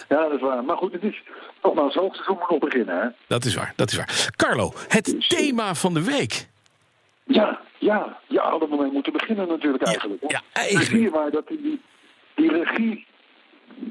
Ja, 0.08 0.22
dat 0.22 0.32
is 0.32 0.40
waar. 0.40 0.64
Maar 0.64 0.76
goed, 0.76 0.92
het 0.92 1.02
is 1.02 1.22
nogmaals, 1.62 1.94
hoogseizoen 1.94 2.36
moet 2.38 2.50
nog 2.50 2.58
beginnen. 2.58 3.00
Hè? 3.00 3.06
Dat 3.28 3.44
is 3.44 3.54
waar, 3.54 3.72
dat 3.76 3.90
is 3.90 3.96
waar. 3.96 4.30
Carlo, 4.36 4.72
het 4.88 5.28
thema 5.28 5.74
van 5.74 5.94
de 5.94 6.02
week. 6.02 6.48
Ja, 7.24 7.60
ja, 7.78 8.18
ja, 8.26 8.50
hadden 8.50 8.68
we 8.70 8.76
mee 8.76 8.90
moeten 8.92 9.12
beginnen 9.12 9.48
natuurlijk 9.48 9.84
eigenlijk. 9.84 10.22
ja, 10.22 10.28
Dan 10.28 10.42
eigenlijk. 10.52 10.86
zie 10.86 11.00
je 11.00 11.10
maar 11.10 11.30
dat 11.30 11.48
die, 11.48 11.80
die 12.34 12.50
regie, 12.52 13.06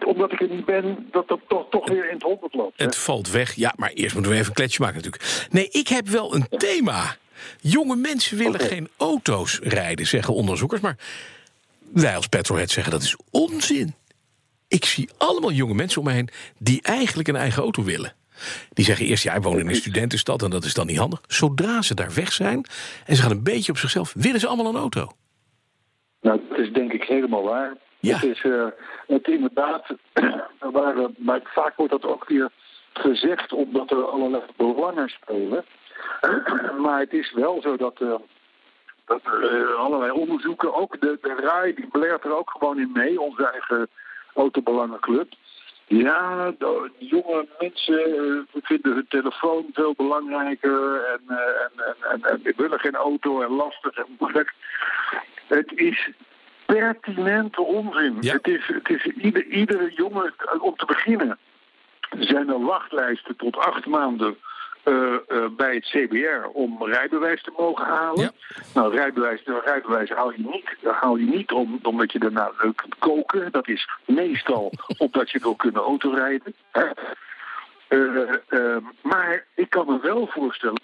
omdat 0.05 0.31
ik 0.31 0.41
er 0.41 0.49
niet 0.49 0.65
ben, 0.65 1.07
dat 1.11 1.27
dat 1.27 1.39
toch, 1.47 1.65
toch 1.69 1.89
weer 1.89 2.07
in 2.09 2.13
het 2.13 2.23
honderd 2.23 2.53
loopt. 2.53 2.79
hè. 2.79 2.85
Het 2.85 2.97
valt 2.97 3.31
weg. 3.31 3.53
Ja, 3.53 3.73
maar 3.75 3.89
eerst 3.89 4.13
moeten 4.13 4.31
we 4.31 4.37
even 4.37 4.49
een 4.49 4.55
kletsje 4.55 4.81
maken 4.81 4.95
natuurlijk. 4.95 5.47
Nee, 5.51 5.67
ik 5.69 5.87
heb 5.87 6.07
wel 6.07 6.35
een 6.35 6.47
thema. 6.57 7.15
Jonge 7.61 7.95
mensen 7.95 8.37
willen 8.37 8.59
geen 8.59 8.89
auto's 8.97 9.59
rijden, 9.63 10.07
zeggen 10.07 10.33
onderzoekers. 10.33 10.81
Maar 10.81 10.97
wij 11.93 12.15
als 12.15 12.27
petrolhead 12.27 12.69
zeggen 12.69 12.91
dat 12.91 13.01
is 13.01 13.15
onzin. 13.31 13.93
Ik 14.67 14.85
zie 14.85 15.09
allemaal 15.17 15.51
jonge 15.51 15.73
mensen 15.73 16.01
om 16.01 16.07
me 16.07 16.13
heen 16.13 16.29
die 16.57 16.81
eigenlijk 16.81 17.27
een 17.27 17.35
eigen 17.35 17.61
auto 17.63 17.83
willen. 17.83 18.13
Die 18.73 18.85
zeggen 18.85 19.05
eerst, 19.05 19.23
ja, 19.23 19.33
ik 19.33 19.43
woon 19.43 19.59
in 19.59 19.67
een 19.67 19.75
studentenstad 19.75 20.41
en 20.43 20.49
dat 20.49 20.63
is 20.63 20.73
dan 20.73 20.85
niet 20.87 20.97
handig. 20.97 21.21
Zodra 21.27 21.81
ze 21.81 21.93
daar 21.93 22.13
weg 22.13 22.31
zijn 22.33 22.65
en 23.05 23.15
ze 23.15 23.21
gaan 23.21 23.31
een 23.31 23.43
beetje 23.43 23.71
op 23.71 23.77
zichzelf, 23.77 24.13
willen 24.17 24.39
ze 24.39 24.47
allemaal 24.47 24.65
een 24.73 24.79
auto. 24.79 25.11
Nou, 26.21 26.41
dat 26.49 26.57
is 26.59 26.71
denk 26.73 26.91
ik 26.93 27.03
helemaal 27.03 27.43
waar. 27.43 27.77
Ja. 27.99 28.15
Het 28.17 28.23
is 28.23 28.41
eh, 28.43 28.65
het 29.07 29.27
inderdaad, 29.27 29.85
waar, 30.75 30.95
we- 30.95 31.13
maar 31.17 31.39
vaak 31.43 31.75
wordt 31.75 31.91
dat 31.91 32.03
ook 32.05 32.27
weer 32.27 32.51
gezegd 32.93 33.53
omdat 33.53 33.91
er 33.91 34.05
allerlei 34.05 34.43
belangen 34.57 35.09
spelen. 35.09 35.65
maar 36.83 36.99
het 36.99 37.13
is 37.13 37.33
wel 37.33 37.61
zo 37.61 37.77
dat, 37.77 37.99
uh, 38.01 38.15
dat 39.05 39.21
er 39.23 39.73
allerlei 39.73 40.11
onderzoeken, 40.11 40.73
ook 40.73 41.01
de, 41.01 41.17
de 41.21 41.35
RAI, 41.35 41.73
die 41.73 41.87
blert 41.87 42.23
er 42.23 42.37
ook 42.37 42.49
gewoon 42.49 42.79
in 42.79 42.91
mee, 42.93 43.21
onze 43.21 43.47
eigen 43.47 43.87
autobelangenclub. 44.33 45.33
Ja, 45.87 46.51
de, 46.57 46.91
jonge 46.97 47.47
mensen 47.59 48.09
uh, 48.09 48.61
vinden 48.63 48.93
hun 48.93 49.05
telefoon 49.09 49.65
veel 49.73 49.93
belangrijker 49.97 51.03
en, 51.03 51.21
uh, 51.27 51.37
en, 51.37 51.71
en, 51.75 51.95
en, 52.11 52.43
en, 52.43 52.53
willen 52.57 52.79
geen 52.79 52.95
auto 52.95 53.41
en 53.41 53.51
lastig 53.51 53.97
en 53.97 54.15
moeilijk. 54.19 54.53
Het 55.47 55.71
is 55.75 56.09
pertinente 56.65 57.61
onzin. 57.61 58.17
Ja. 58.19 58.33
Het 58.33 58.47
is, 58.47 58.67
het 58.67 58.89
is 58.89 59.05
ieder, 59.05 59.45
iedere 59.45 59.93
jongen, 59.93 60.33
om 60.59 60.75
te 60.75 60.85
beginnen, 60.85 61.37
zijn 62.19 62.49
er 62.49 62.65
wachtlijsten 62.65 63.35
tot 63.35 63.57
acht 63.57 63.85
maanden 63.85 64.27
uh, 64.27 64.35
uh, 64.35 64.54
bij 65.57 65.73
het 65.75 65.85
CBR 65.85 66.47
om 66.53 66.83
rijbewijs 66.85 67.41
te 67.41 67.53
mogen 67.57 67.85
halen. 67.85 68.21
Ja. 68.23 68.31
Nou, 68.73 68.95
rijbewijs, 68.95 69.41
rijbewijs 69.65 70.09
haal 70.09 70.31
je 70.31 70.37
niet, 70.51 70.93
haal 71.01 71.15
je 71.15 71.25
niet 71.25 71.51
om, 71.51 71.79
omdat 71.83 72.11
je 72.11 72.19
daarna 72.19 72.51
leuk 72.61 72.75
kunt 72.75 72.95
koken. 72.99 73.51
Dat 73.51 73.67
is 73.67 73.89
meestal 74.05 74.71
omdat 74.97 75.31
je 75.31 75.39
wil 75.39 75.55
kunnen 75.55 75.81
autorijden. 75.81 76.55
Maar 79.01 79.45
ik 79.55 79.69
kan 79.69 79.85
me 79.85 79.99
wel 80.01 80.27
voorstellen. 80.27 80.81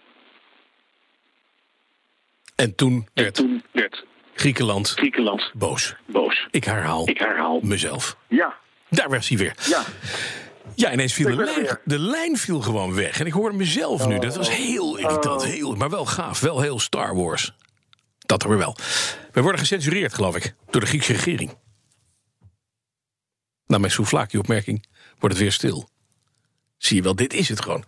En 2.56 2.76
toen 2.76 3.08
werd, 3.14 3.38
en 3.38 3.44
toen 3.46 3.64
werd 3.72 4.06
Griekenland, 4.34 4.90
Griekenland 4.90 5.52
boos. 5.54 5.96
boos. 6.06 6.48
Ik 6.52 6.64
herhaal, 6.64 7.10
Ik 7.10 7.18
herhaal. 7.18 7.60
mezelf. 7.64 8.18
Ja, 8.28 8.58
Daar 8.90 9.10
was 9.10 9.30
hij 9.30 9.38
weer. 9.38 9.54
ja. 9.60 9.82
Ja, 10.76 10.92
ineens 10.92 11.14
viel 11.14 11.36
de 11.36 11.44
lijn, 11.44 11.80
de 11.86 12.00
lijn 12.00 12.38
viel 12.38 12.62
gewoon 12.62 12.94
weg. 12.94 13.20
En 13.20 13.26
ik 13.26 13.34
hoorde 13.34 13.58
mezelf 13.58 14.08
nu. 14.08 14.20
Dat 14.20 14.36
was 14.36 14.50
heel 14.50 14.98
irritant. 14.98 15.44
Heel, 15.44 15.76
maar 15.76 15.90
wel 15.90 16.06
gaaf. 16.06 16.40
Wel 16.40 16.62
heel 16.62 16.80
Star 16.80 17.16
Wars. 17.16 17.54
Dat 18.20 18.44
er 18.44 18.50
weer 18.50 18.58
wel. 18.58 18.76
We 19.32 19.42
worden 19.42 19.60
gecensureerd, 19.60 20.14
geloof 20.14 20.36
ik, 20.36 20.56
door 20.70 20.82
de 20.82 20.88
Griekse 20.88 21.14
regering. 21.14 21.58
Na 23.66 23.78
mijn 23.78 23.92
souvlaki-opmerking 23.92 24.86
wordt 25.20 25.36
het 25.36 25.44
weer 25.44 25.52
stil. 25.52 25.90
Zie 26.78 26.96
je 26.96 27.02
wel, 27.02 27.16
dit 27.16 27.34
is 27.34 27.50
het 27.50 27.62
gewoon. 27.62 27.84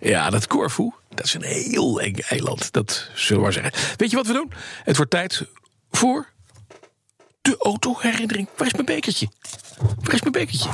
Ja, 0.00 0.30
dat 0.30 0.46
Corfu, 0.46 0.92
dat 1.08 1.24
is 1.24 1.34
een 1.34 1.42
heel 1.42 2.00
eng 2.00 2.14
eiland. 2.14 2.72
Dat 2.72 3.10
zullen 3.14 3.36
we 3.36 3.42
maar 3.42 3.52
zeggen. 3.52 3.96
Weet 3.96 4.10
je 4.10 4.16
wat 4.16 4.26
we 4.26 4.32
doen? 4.32 4.52
Het 4.84 4.96
wordt 4.96 5.10
tijd 5.10 5.46
voor 5.90 6.32
de 7.40 7.56
autoherinnering. 7.58 8.48
Waar 8.56 8.66
is 8.66 8.72
mijn 8.72 8.84
bekertje? 8.84 9.28
Waar 10.00 10.14
is 10.14 10.20
mijn 10.20 10.32
bekertje? 10.32 10.70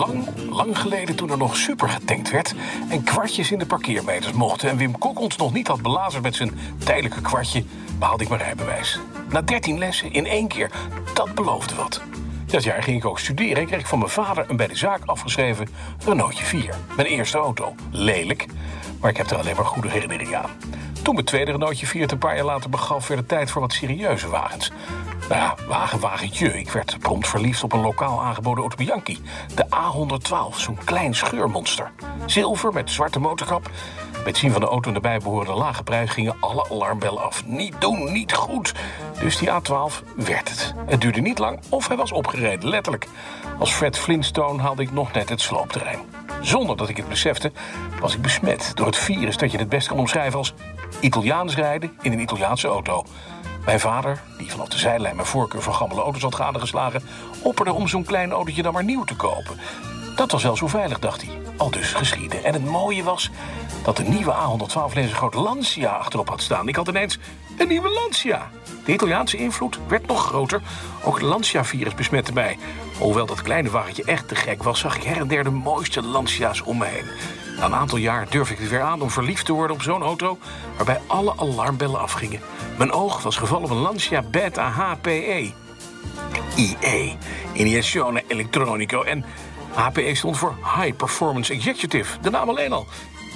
Lang, 0.00 0.28
lang 0.50 0.78
geleden 0.78 1.16
toen 1.16 1.30
er 1.30 1.36
nog 1.36 1.56
super 1.56 1.88
getankt 1.88 2.30
werd... 2.30 2.54
en 2.88 3.02
kwartjes 3.02 3.50
in 3.50 3.58
de 3.58 3.66
parkeermeters 3.66 4.32
mochten... 4.32 4.68
en 4.68 4.76
Wim 4.76 4.98
Kok 4.98 5.20
ons 5.20 5.36
nog 5.36 5.52
niet 5.52 5.68
had 5.68 5.82
belazerd 5.82 6.22
met 6.22 6.34
zijn 6.34 6.58
tijdelijke 6.84 7.20
kwartje... 7.20 7.64
behaalde 7.98 8.22
ik 8.22 8.28
mijn 8.28 8.42
rijbewijs. 8.42 8.98
Na 9.30 9.42
13 9.42 9.78
lessen 9.78 10.12
in 10.12 10.26
één 10.26 10.48
keer, 10.48 10.70
dat 11.14 11.34
beloofde 11.34 11.74
wat. 11.74 12.02
Dat 12.46 12.64
jaar 12.64 12.82
ging 12.82 12.96
ik 12.96 13.04
ook 13.04 13.18
studeren 13.18 13.56
en 13.56 13.66
kreeg 13.66 13.80
ik 13.80 13.86
van 13.86 13.98
mijn 13.98 14.10
vader 14.10 14.44
een 14.48 14.56
bij 14.56 14.66
de 14.66 14.76
zaak 14.76 15.04
afgeschreven 15.04 15.68
Renaultje 16.04 16.44
4. 16.44 16.74
Mijn 16.96 17.08
eerste 17.08 17.38
auto. 17.38 17.74
Lelijk, 17.90 18.46
maar 19.00 19.10
ik 19.10 19.16
heb 19.16 19.30
er 19.30 19.38
alleen 19.38 19.56
maar 19.56 19.64
goede 19.64 19.88
herinneringen 19.88 20.42
aan. 20.42 20.50
Toen 21.02 21.14
mijn 21.14 21.26
tweede 21.26 21.50
Renaultje 21.50 21.86
4 21.86 22.02
het 22.02 22.12
een 22.12 22.18
paar 22.18 22.36
jaar 22.36 22.44
later 22.44 22.70
begaf... 22.70 23.08
werd 23.08 23.20
het 23.20 23.28
tijd 23.28 23.50
voor 23.50 23.60
wat 23.60 23.72
serieuze 23.72 24.28
wagens. 24.28 24.70
Nou 25.28 25.40
ja, 25.40 25.54
wagen, 25.68 26.00
wagentje. 26.00 26.58
Ik 26.58 26.70
werd 26.70 26.96
prompt 26.98 27.28
verliefd 27.28 27.62
op 27.62 27.72
een 27.72 27.80
lokaal 27.80 28.22
aangeboden 28.22 28.60
auto 28.60 28.76
Bianchi. 28.76 29.18
De 29.54 29.66
A112, 29.66 30.56
zo'n 30.56 30.78
klein 30.84 31.14
scheurmonster. 31.14 31.90
Zilver 32.26 32.72
met 32.72 32.90
zwarte 32.90 33.18
motorkap. 33.18 33.70
Het 34.24 34.36
zien 34.36 34.52
van 34.52 34.60
de 34.60 34.66
auto 34.66 34.88
en 34.88 34.94
de 34.94 35.00
bijbehorende 35.00 35.54
lage 35.54 35.82
prijs 35.82 36.10
gingen 36.10 36.36
alle 36.40 36.66
alarmbellen 36.70 37.22
af. 37.22 37.46
Niet 37.46 37.80
doen, 37.80 38.12
niet 38.12 38.32
goed. 38.32 38.74
Dus 39.20 39.38
die 39.38 39.48
A12 39.48 40.14
werd 40.16 40.48
het. 40.48 40.74
Het 40.86 41.00
duurde 41.00 41.20
niet 41.20 41.38
lang 41.38 41.60
of 41.68 41.88
hij 41.88 41.96
was 41.96 42.12
opgereden, 42.12 42.68
letterlijk. 42.68 43.06
Als 43.58 43.72
Fred 43.72 43.98
Flintstone 43.98 44.62
haalde 44.62 44.82
ik 44.82 44.92
nog 44.92 45.12
net 45.12 45.28
het 45.28 45.40
sloopterrein. 45.40 45.98
Zonder 46.40 46.76
dat 46.76 46.88
ik 46.88 46.96
het 46.96 47.08
besefte, 47.08 47.52
was 48.00 48.14
ik 48.14 48.22
besmet 48.22 48.72
door 48.74 48.86
het 48.86 48.96
virus 48.96 49.36
dat 49.36 49.52
je 49.52 49.58
het 49.58 49.68
best 49.68 49.88
kan 49.88 49.98
omschrijven 49.98 50.38
als 50.38 50.54
Italiaans 51.00 51.54
rijden 51.54 51.92
in 52.02 52.12
een 52.12 52.20
Italiaanse 52.20 52.68
auto. 52.68 53.04
Mijn 53.64 53.80
vader, 53.80 54.22
die 54.38 54.50
vanaf 54.50 54.68
de 54.68 54.78
zijlijn 54.78 55.16
mijn 55.16 55.28
voorkeur 55.28 55.62
voor 55.62 55.74
gammele 55.74 56.00
auto's 56.00 56.22
had 56.22 56.34
gadegeslagen, 56.34 57.02
opperde 57.42 57.72
om 57.72 57.88
zo'n 57.88 58.04
klein 58.04 58.32
autootje 58.32 58.62
dan 58.62 58.72
maar 58.72 58.84
nieuw 58.84 59.04
te 59.04 59.16
kopen. 59.16 59.56
Dat 60.16 60.30
was 60.30 60.42
wel 60.42 60.56
zo 60.56 60.66
veilig, 60.66 60.98
dacht 60.98 61.22
hij. 61.22 61.38
Al 61.56 61.70
dus 61.70 61.92
geschieden. 61.92 62.44
En 62.44 62.52
het 62.52 62.64
mooie 62.64 63.02
was 63.02 63.30
dat 63.84 63.96
de 63.96 64.02
nieuwe 64.02 64.32
A112 64.32 64.92
ineens 64.92 65.10
een 65.10 65.16
groot 65.16 65.34
Lancia 65.34 65.90
achterop 65.90 66.28
had 66.28 66.42
staan. 66.42 66.68
Ik 66.68 66.76
had 66.76 66.88
ineens 66.88 67.18
een 67.58 67.68
nieuwe 67.68 67.88
Lancia. 67.88 68.50
De 68.84 68.92
Italiaanse 68.92 69.36
invloed 69.36 69.78
werd 69.88 70.06
nog 70.06 70.26
groter. 70.26 70.62
Ook 71.04 71.14
het 71.14 71.22
Lancia-virus 71.22 71.94
besmette 71.94 72.32
mij. 72.32 72.58
Hoewel 72.98 73.26
dat 73.26 73.42
kleine 73.42 73.70
wagentje 73.70 74.04
echt 74.04 74.28
te 74.28 74.34
gek 74.34 74.62
was... 74.62 74.80
zag 74.80 74.96
ik 74.96 75.02
her 75.02 75.16
en 75.16 75.28
der 75.28 75.44
de 75.44 75.50
mooiste 75.50 76.02
Lancia's 76.02 76.62
om 76.62 76.78
me 76.78 76.86
heen. 76.86 77.06
Na 77.60 77.66
een 77.66 77.74
aantal 77.74 77.98
jaar 77.98 78.26
durf 78.30 78.50
ik 78.50 78.58
het 78.58 78.68
weer 78.68 78.80
aan 78.80 79.02
om 79.02 79.10
verliefd 79.10 79.46
te 79.46 79.52
worden 79.52 79.76
op 79.76 79.82
zo'n 79.82 80.02
auto... 80.02 80.38
waarbij 80.76 81.00
alle 81.06 81.34
alarmbellen 81.36 82.00
afgingen. 82.00 82.40
Mijn 82.78 82.92
oog 82.92 83.22
was 83.22 83.36
gevallen 83.36 83.64
op 83.64 83.70
een 83.70 83.76
Lancia 83.76 84.22
Beta 84.22 84.70
HPE. 84.70 85.52
IE, 86.56 87.16
Iniezione 87.52 88.24
Electronico. 88.28 89.02
En 89.02 89.24
HPE 89.74 90.14
stond 90.14 90.38
voor 90.38 90.54
High 90.76 90.96
Performance 90.96 91.52
Executive, 91.52 92.20
de 92.20 92.30
naam 92.30 92.48
alleen 92.48 92.72
al. 92.72 92.86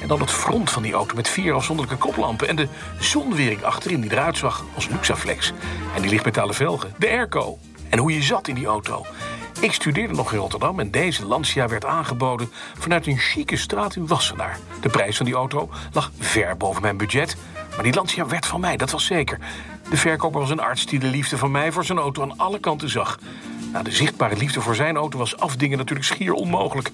En 0.00 0.08
dan 0.08 0.20
het 0.20 0.30
front 0.30 0.70
van 0.70 0.82
die 0.82 0.92
auto 0.92 1.14
met 1.14 1.28
vier 1.28 1.54
afzonderlijke 1.54 2.06
koplampen... 2.06 2.48
en 2.48 2.56
de 2.56 2.68
zonwering 3.00 3.62
achterin 3.62 4.00
die 4.00 4.12
eruit 4.12 4.36
zag 4.36 4.64
als 4.74 4.88
Luxaflex. 4.88 5.52
En 5.94 6.02
die 6.02 6.10
lichtmetalen 6.10 6.54
velgen, 6.54 6.94
de 6.98 7.08
airco. 7.08 7.58
En 7.88 7.98
hoe 7.98 8.14
je 8.14 8.22
zat 8.22 8.48
in 8.48 8.54
die 8.54 8.66
auto. 8.66 9.04
Ik 9.60 9.72
studeerde 9.72 10.14
nog 10.14 10.32
in 10.32 10.38
Rotterdam 10.38 10.80
en 10.80 10.90
deze 10.90 11.26
Lancia 11.26 11.68
werd 11.68 11.84
aangeboden... 11.84 12.50
vanuit 12.78 13.06
een 13.06 13.18
chique 13.18 13.56
straat 13.56 13.96
in 13.96 14.06
Wassenaar. 14.06 14.58
De 14.80 14.88
prijs 14.88 15.16
van 15.16 15.26
die 15.26 15.34
auto 15.34 15.70
lag 15.92 16.10
ver 16.18 16.56
boven 16.56 16.82
mijn 16.82 16.96
budget... 16.96 17.36
maar 17.74 17.82
die 17.82 17.94
Lancia 17.94 18.26
werd 18.26 18.46
van 18.46 18.60
mij, 18.60 18.76
dat 18.76 18.90
was 18.90 19.04
zeker. 19.04 19.38
De 19.90 19.96
verkoper 19.96 20.40
was 20.40 20.50
een 20.50 20.60
arts 20.60 20.86
die 20.86 20.98
de 20.98 21.06
liefde 21.06 21.38
van 21.38 21.50
mij 21.50 21.72
voor 21.72 21.84
zijn 21.84 21.98
auto 21.98 22.22
aan 22.22 22.38
alle 22.38 22.58
kanten 22.58 22.90
zag. 22.90 23.18
Nou, 23.72 23.84
de 23.84 23.92
zichtbare 23.92 24.36
liefde 24.36 24.60
voor 24.60 24.74
zijn 24.74 24.96
auto 24.96 25.18
was 25.18 25.38
afdingen 25.38 25.78
natuurlijk 25.78 26.06
schier 26.06 26.32
onmogelijk. 26.32 26.90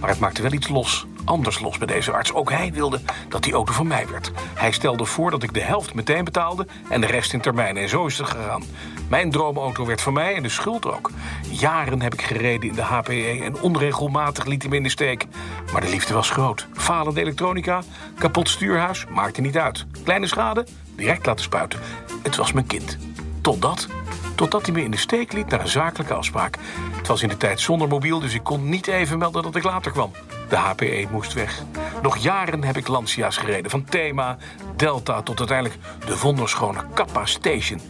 Maar 0.00 0.08
het 0.08 0.18
maakte 0.18 0.42
wel 0.42 0.52
iets 0.52 0.68
los, 0.68 1.06
anders 1.24 1.60
los 1.60 1.78
bij 1.78 1.86
deze 1.86 2.12
arts. 2.12 2.32
Ook 2.32 2.50
hij 2.50 2.72
wilde 2.72 3.00
dat 3.28 3.42
die 3.42 3.52
auto 3.52 3.72
van 3.72 3.86
mij 3.86 4.06
werd. 4.08 4.32
Hij 4.54 4.72
stelde 4.72 5.04
voor 5.04 5.30
dat 5.30 5.42
ik 5.42 5.54
de 5.54 5.60
helft 5.60 5.94
meteen 5.94 6.24
betaalde 6.24 6.66
en 6.88 7.00
de 7.00 7.06
rest 7.06 7.32
in 7.32 7.40
termijn. 7.40 7.76
En 7.76 7.88
zo 7.88 8.06
is 8.06 8.18
het 8.18 8.28
gegaan. 8.28 8.62
Mijn 9.08 9.30
droomauto 9.30 9.86
werd 9.86 10.00
van 10.00 10.12
mij 10.12 10.34
en 10.34 10.42
de 10.42 10.48
schuld 10.48 10.86
ook. 10.86 11.10
Jaren 11.50 12.02
heb 12.02 12.12
ik 12.12 12.22
gereden 12.22 12.68
in 12.68 12.74
de 12.74 12.82
HPE 12.82 13.40
en 13.42 13.60
onregelmatig 13.60 14.44
liet 14.44 14.62
hij 14.62 14.70
me 14.70 14.76
in 14.76 14.82
de 14.82 14.88
steek. 14.88 15.26
Maar 15.72 15.80
de 15.80 15.88
liefde 15.88 16.14
was 16.14 16.30
groot. 16.30 16.66
Falende 16.72 17.20
elektronica, 17.20 17.82
kapot 18.18 18.48
stuurhuis, 18.48 19.06
maakte 19.10 19.40
niet 19.40 19.58
uit. 19.58 19.86
Kleine 20.04 20.26
schade, 20.26 20.66
direct 20.96 21.26
laten 21.26 21.44
spuiten. 21.44 21.80
Het 22.22 22.36
was 22.36 22.52
mijn 22.52 22.66
kind. 22.66 22.98
Totdat 23.40 23.88
Totdat 24.34 24.66
hij 24.66 24.74
me 24.74 24.82
in 24.82 24.90
de 24.90 24.96
steek 24.96 25.32
liet 25.32 25.48
naar 25.48 25.60
een 25.60 25.68
zakelijke 25.68 26.14
afspraak. 26.14 26.58
Het 26.96 27.06
was 27.06 27.22
in 27.22 27.28
de 27.28 27.36
tijd 27.36 27.60
zonder 27.60 27.88
mobiel, 27.88 28.20
dus 28.20 28.34
ik 28.34 28.42
kon 28.42 28.68
niet 28.68 28.86
even 28.86 29.18
melden 29.18 29.42
dat 29.42 29.56
ik 29.56 29.62
later 29.62 29.92
kwam. 29.92 30.12
De 30.48 30.56
HPE 30.56 31.06
moest 31.10 31.32
weg. 31.32 31.62
Nog 32.02 32.16
jaren 32.16 32.64
heb 32.64 32.76
ik 32.76 32.88
Lancia's 32.88 33.36
gereden. 33.36 33.70
Van 33.70 33.84
Thema, 33.84 34.36
Delta 34.76 35.22
tot 35.22 35.38
uiteindelijk 35.38 35.78
de 36.06 36.18
wonderschone 36.18 36.84
Kappa 36.94 37.26
Station. 37.26 37.80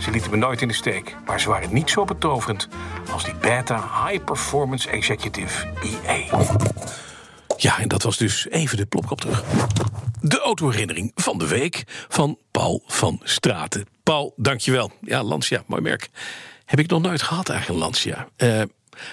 Ze 0.00 0.10
lieten 0.10 0.30
me 0.30 0.36
nooit 0.36 0.62
in 0.62 0.68
de 0.68 0.74
steek, 0.74 1.16
maar 1.26 1.40
ze 1.40 1.48
waren 1.48 1.72
niet 1.72 1.90
zo 1.90 2.04
betoverend 2.04 2.68
als 3.12 3.24
die 3.24 3.34
Beta 3.34 4.06
High 4.06 4.24
Performance 4.24 4.88
Executive 4.90 5.66
IE. 5.82 6.30
Ja, 7.56 7.78
en 7.78 7.88
dat 7.88 8.02
was 8.02 8.16
dus 8.16 8.48
even 8.48 8.76
de 8.76 8.86
plopkap 8.86 9.20
terug. 9.20 9.44
De 10.20 10.40
autoherinnering 10.40 11.12
van 11.14 11.38
de 11.38 11.48
week 11.48 11.84
van 12.08 12.38
Paul 12.50 12.82
van 12.86 13.20
Straten. 13.22 13.86
Paul, 14.02 14.32
dankjewel. 14.36 14.90
Ja, 15.00 15.22
Lancia, 15.22 15.62
mooi 15.66 15.82
merk. 15.82 16.08
Heb 16.64 16.78
ik 16.78 16.90
nog 16.90 17.02
nooit 17.02 17.22
gehad 17.22 17.48
eigenlijk, 17.48 17.80
Lancia. 17.80 18.28
Uh, 18.36 18.62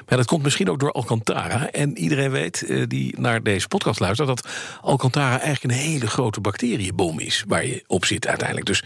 maar 0.07 0.17
dat 0.17 0.27
komt 0.27 0.43
misschien 0.43 0.69
ook 0.69 0.79
door 0.79 0.91
Alcantara. 0.91 1.71
En 1.71 1.97
iedereen 1.97 2.31
weet, 2.31 2.63
uh, 2.67 2.85
die 2.87 3.19
naar 3.19 3.43
deze 3.43 3.67
podcast 3.67 3.99
luistert... 3.99 4.27
dat 4.27 4.47
Alcantara 4.81 5.39
eigenlijk 5.39 5.63
een 5.63 5.79
hele 5.79 6.07
grote 6.07 6.41
bacteriënbom 6.41 7.19
is... 7.19 7.43
waar 7.47 7.65
je 7.65 7.83
op 7.87 8.05
zit 8.05 8.27
uiteindelijk. 8.27 8.67
Dus 8.67 8.83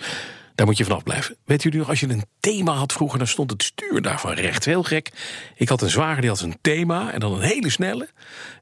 daar 0.56 0.66
moet 0.66 0.78
je 0.78 0.84
vanaf 0.84 1.04
blijven. 1.04 1.36
Weet 1.46 1.64
jullie 1.64 1.80
nog, 1.80 1.90
als 1.90 2.00
je 2.00 2.10
een 2.10 2.26
thema 2.40 2.74
had 2.74 2.94
vroeger... 2.94 3.18
dan 3.18 3.28
stond 3.28 3.52
het 3.52 3.64
stuur 3.64 4.02
daarvan 4.02 4.34
recht. 4.34 4.66
Heel 4.66 4.84
gek. 4.84 5.12
Ik 5.56 5.70
had 5.70 5.82
een 5.82 5.90
zwager, 5.90 6.22
die 6.22 6.30
had 6.30 6.42
een 6.42 6.58
thema 6.62 7.12
en 7.12 7.20
dan 7.20 7.34
een 7.34 7.42
hele 7.42 7.70
snelle. 7.70 8.10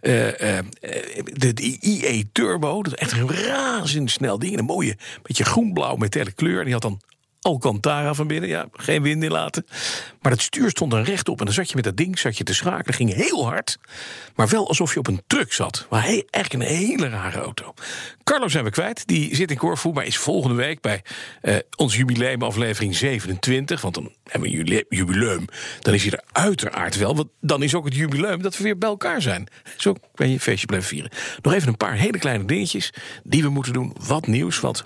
Uh, 0.01 0.25
uh, 0.27 0.59
de, 1.23 1.77
IE 1.79 2.29
Turbo, 2.31 2.83
dat 2.83 2.93
is 2.93 3.00
echt 3.00 3.11
een 3.11 3.31
razendsnel 3.31 4.39
ding. 4.39 4.57
Een 4.57 4.65
mooie, 4.65 4.97
beetje 5.21 5.43
groenblauw 5.43 5.95
metallic 5.95 6.35
kleur. 6.35 6.57
En 6.57 6.63
die 6.63 6.73
had 6.73 6.81
dan 6.81 7.01
Alcantara 7.41 8.13
van 8.13 8.27
binnen. 8.27 8.50
Ja, 8.50 8.67
geen 8.71 9.01
wind 9.01 9.24
in 9.24 9.31
laten. 9.31 9.65
Maar 10.21 10.31
het 10.31 10.41
stuur 10.41 10.69
stond 10.69 10.93
er 10.93 11.03
rechtop. 11.03 11.39
En 11.39 11.45
dan 11.45 11.53
zat 11.53 11.69
je 11.69 11.75
met 11.75 11.83
dat 11.83 11.98
ding 11.98 12.19
zat 12.19 12.38
je 12.38 12.43
te 12.43 12.53
schakelen. 12.53 12.93
Ging 12.93 13.13
heel 13.13 13.45
hard. 13.48 13.77
Maar 14.36 14.48
wel 14.48 14.67
alsof 14.67 14.93
je 14.93 15.00
op 15.00 15.07
een 15.07 15.21
truck 15.27 15.53
zat. 15.53 15.86
Maar 15.89 16.03
hey, 16.03 16.25
eigenlijk 16.29 16.63
een 16.63 16.77
hele 16.77 17.10
rare 17.10 17.39
auto. 17.39 17.74
Carlo 18.24 18.48
zijn 18.48 18.63
we 18.63 18.69
kwijt. 18.69 19.07
Die 19.07 19.36
zit 19.36 19.51
in 19.51 19.57
Corfu. 19.57 19.91
Maar 19.91 20.05
is 20.05 20.17
volgende 20.17 20.55
week 20.55 20.81
bij 20.81 21.03
uh, 21.41 21.55
ons 21.75 21.95
jubileumaflevering 21.95 22.95
27. 22.95 23.81
Want 23.81 23.93
dan 23.93 24.12
hebben 24.24 24.50
we 24.50 24.57
een 24.57 24.86
jubileum. 24.89 25.45
Dan 25.79 25.93
is 25.93 26.03
hij 26.03 26.12
er 26.12 26.24
uiteraard 26.31 26.98
wel. 26.98 27.15
Want 27.15 27.29
dan 27.41 27.63
is 27.63 27.75
ook 27.75 27.86
het 27.86 27.95
jubileum 27.95 28.41
dat 28.41 28.57
we 28.57 28.63
weer 28.63 28.77
bij 28.77 28.89
elkaar 28.89 29.21
zijn. 29.21 29.48
Zo 29.77 29.95
ben 30.15 30.29
je 30.29 30.39
feestje 30.39 30.65
blijven 30.65 30.89
vieren. 30.89 31.12
Nog 31.41 31.53
even 31.53 31.67
een 31.67 31.77
paar 31.77 31.93
hele 31.93 32.19
kleine 32.19 32.45
dingetjes 32.45 32.93
die 33.24 33.43
we 33.43 33.50
moeten 33.50 33.74
doen. 33.74 33.95
Wat 34.00 34.27
nieuws. 34.27 34.60
Want 34.60 34.86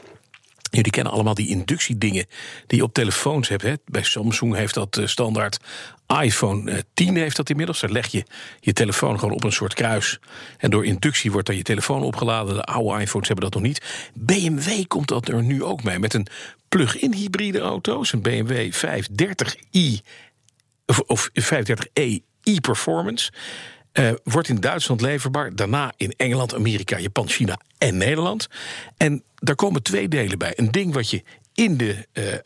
Jullie 0.76 0.92
kennen 0.92 1.14
allemaal 1.14 1.34
die 1.34 1.48
inductiedingen 1.48 2.26
die 2.68 2.78
je 2.78 2.84
op 2.84 2.94
telefoons 2.94 3.48
hebt. 3.48 3.62
Hè? 3.62 3.74
Bij 3.86 4.04
Samsung 4.04 4.56
heeft 4.56 4.74
dat 4.74 4.98
uh, 4.98 5.08
standaard. 5.08 5.58
iPhone 6.22 6.84
10 6.94 7.16
heeft 7.16 7.36
dat 7.36 7.50
inmiddels. 7.50 7.80
Daar 7.80 7.92
leg 7.92 8.08
je 8.08 8.24
je 8.60 8.74
telefoon 8.74 9.20
gewoon 9.20 9.34
op 9.34 9.44
een 9.44 9.52
soort 9.52 9.74
kruis. 9.74 10.20
En 10.58 10.70
door 10.70 10.86
inductie 10.86 11.32
wordt 11.32 11.48
dan 11.48 11.56
je 11.56 11.64
telefoon 11.64 12.04
opgeladen. 12.04 12.56
De 12.56 12.64
oude 12.64 13.02
iPhones 13.02 13.28
hebben 13.28 13.46
dat 13.46 13.54
nog 13.54 13.64
niet. 13.64 14.12
BMW 14.14 14.84
komt 14.88 15.08
dat 15.08 15.28
er 15.28 15.44
nu 15.44 15.64
ook 15.64 15.84
mee. 15.84 16.00
Met 16.00 16.14
een 16.14 16.28
plug-in 16.70 17.14
hybride 17.14 17.60
auto's. 17.60 18.14
Een 18.14 18.22
BMW 18.22 18.74
530i 18.74 20.06
of, 20.86 21.00
of 21.00 21.30
530e 21.42 22.24
e-performance. 22.44 23.32
Uh, 24.00 24.12
wordt 24.24 24.48
in 24.48 24.60
Duitsland 24.60 25.02
leverbaar. 25.02 25.56
Daarna 25.56 25.94
in 25.98 26.14
Engeland, 26.18 26.56
Amerika, 26.56 27.00
Japan, 27.00 27.30
China 27.30 27.60
en 27.78 27.98
Nederland. 27.98 28.48
En 28.98 29.24
daar 29.36 29.56
komen 29.56 29.84
twee 29.84 30.08
delen 30.08 30.38
bij. 30.38 30.54
Een 30.56 30.72
ding 30.72 30.94
wat 30.94 31.10
je 31.10 31.24
in 31.54 31.78
de 31.78 32.08
uh, 32.14 32.26
uh, 32.26 32.40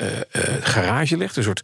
garage 0.62 1.18
legt. 1.18 1.36
Een 1.36 1.44
soort 1.44 1.64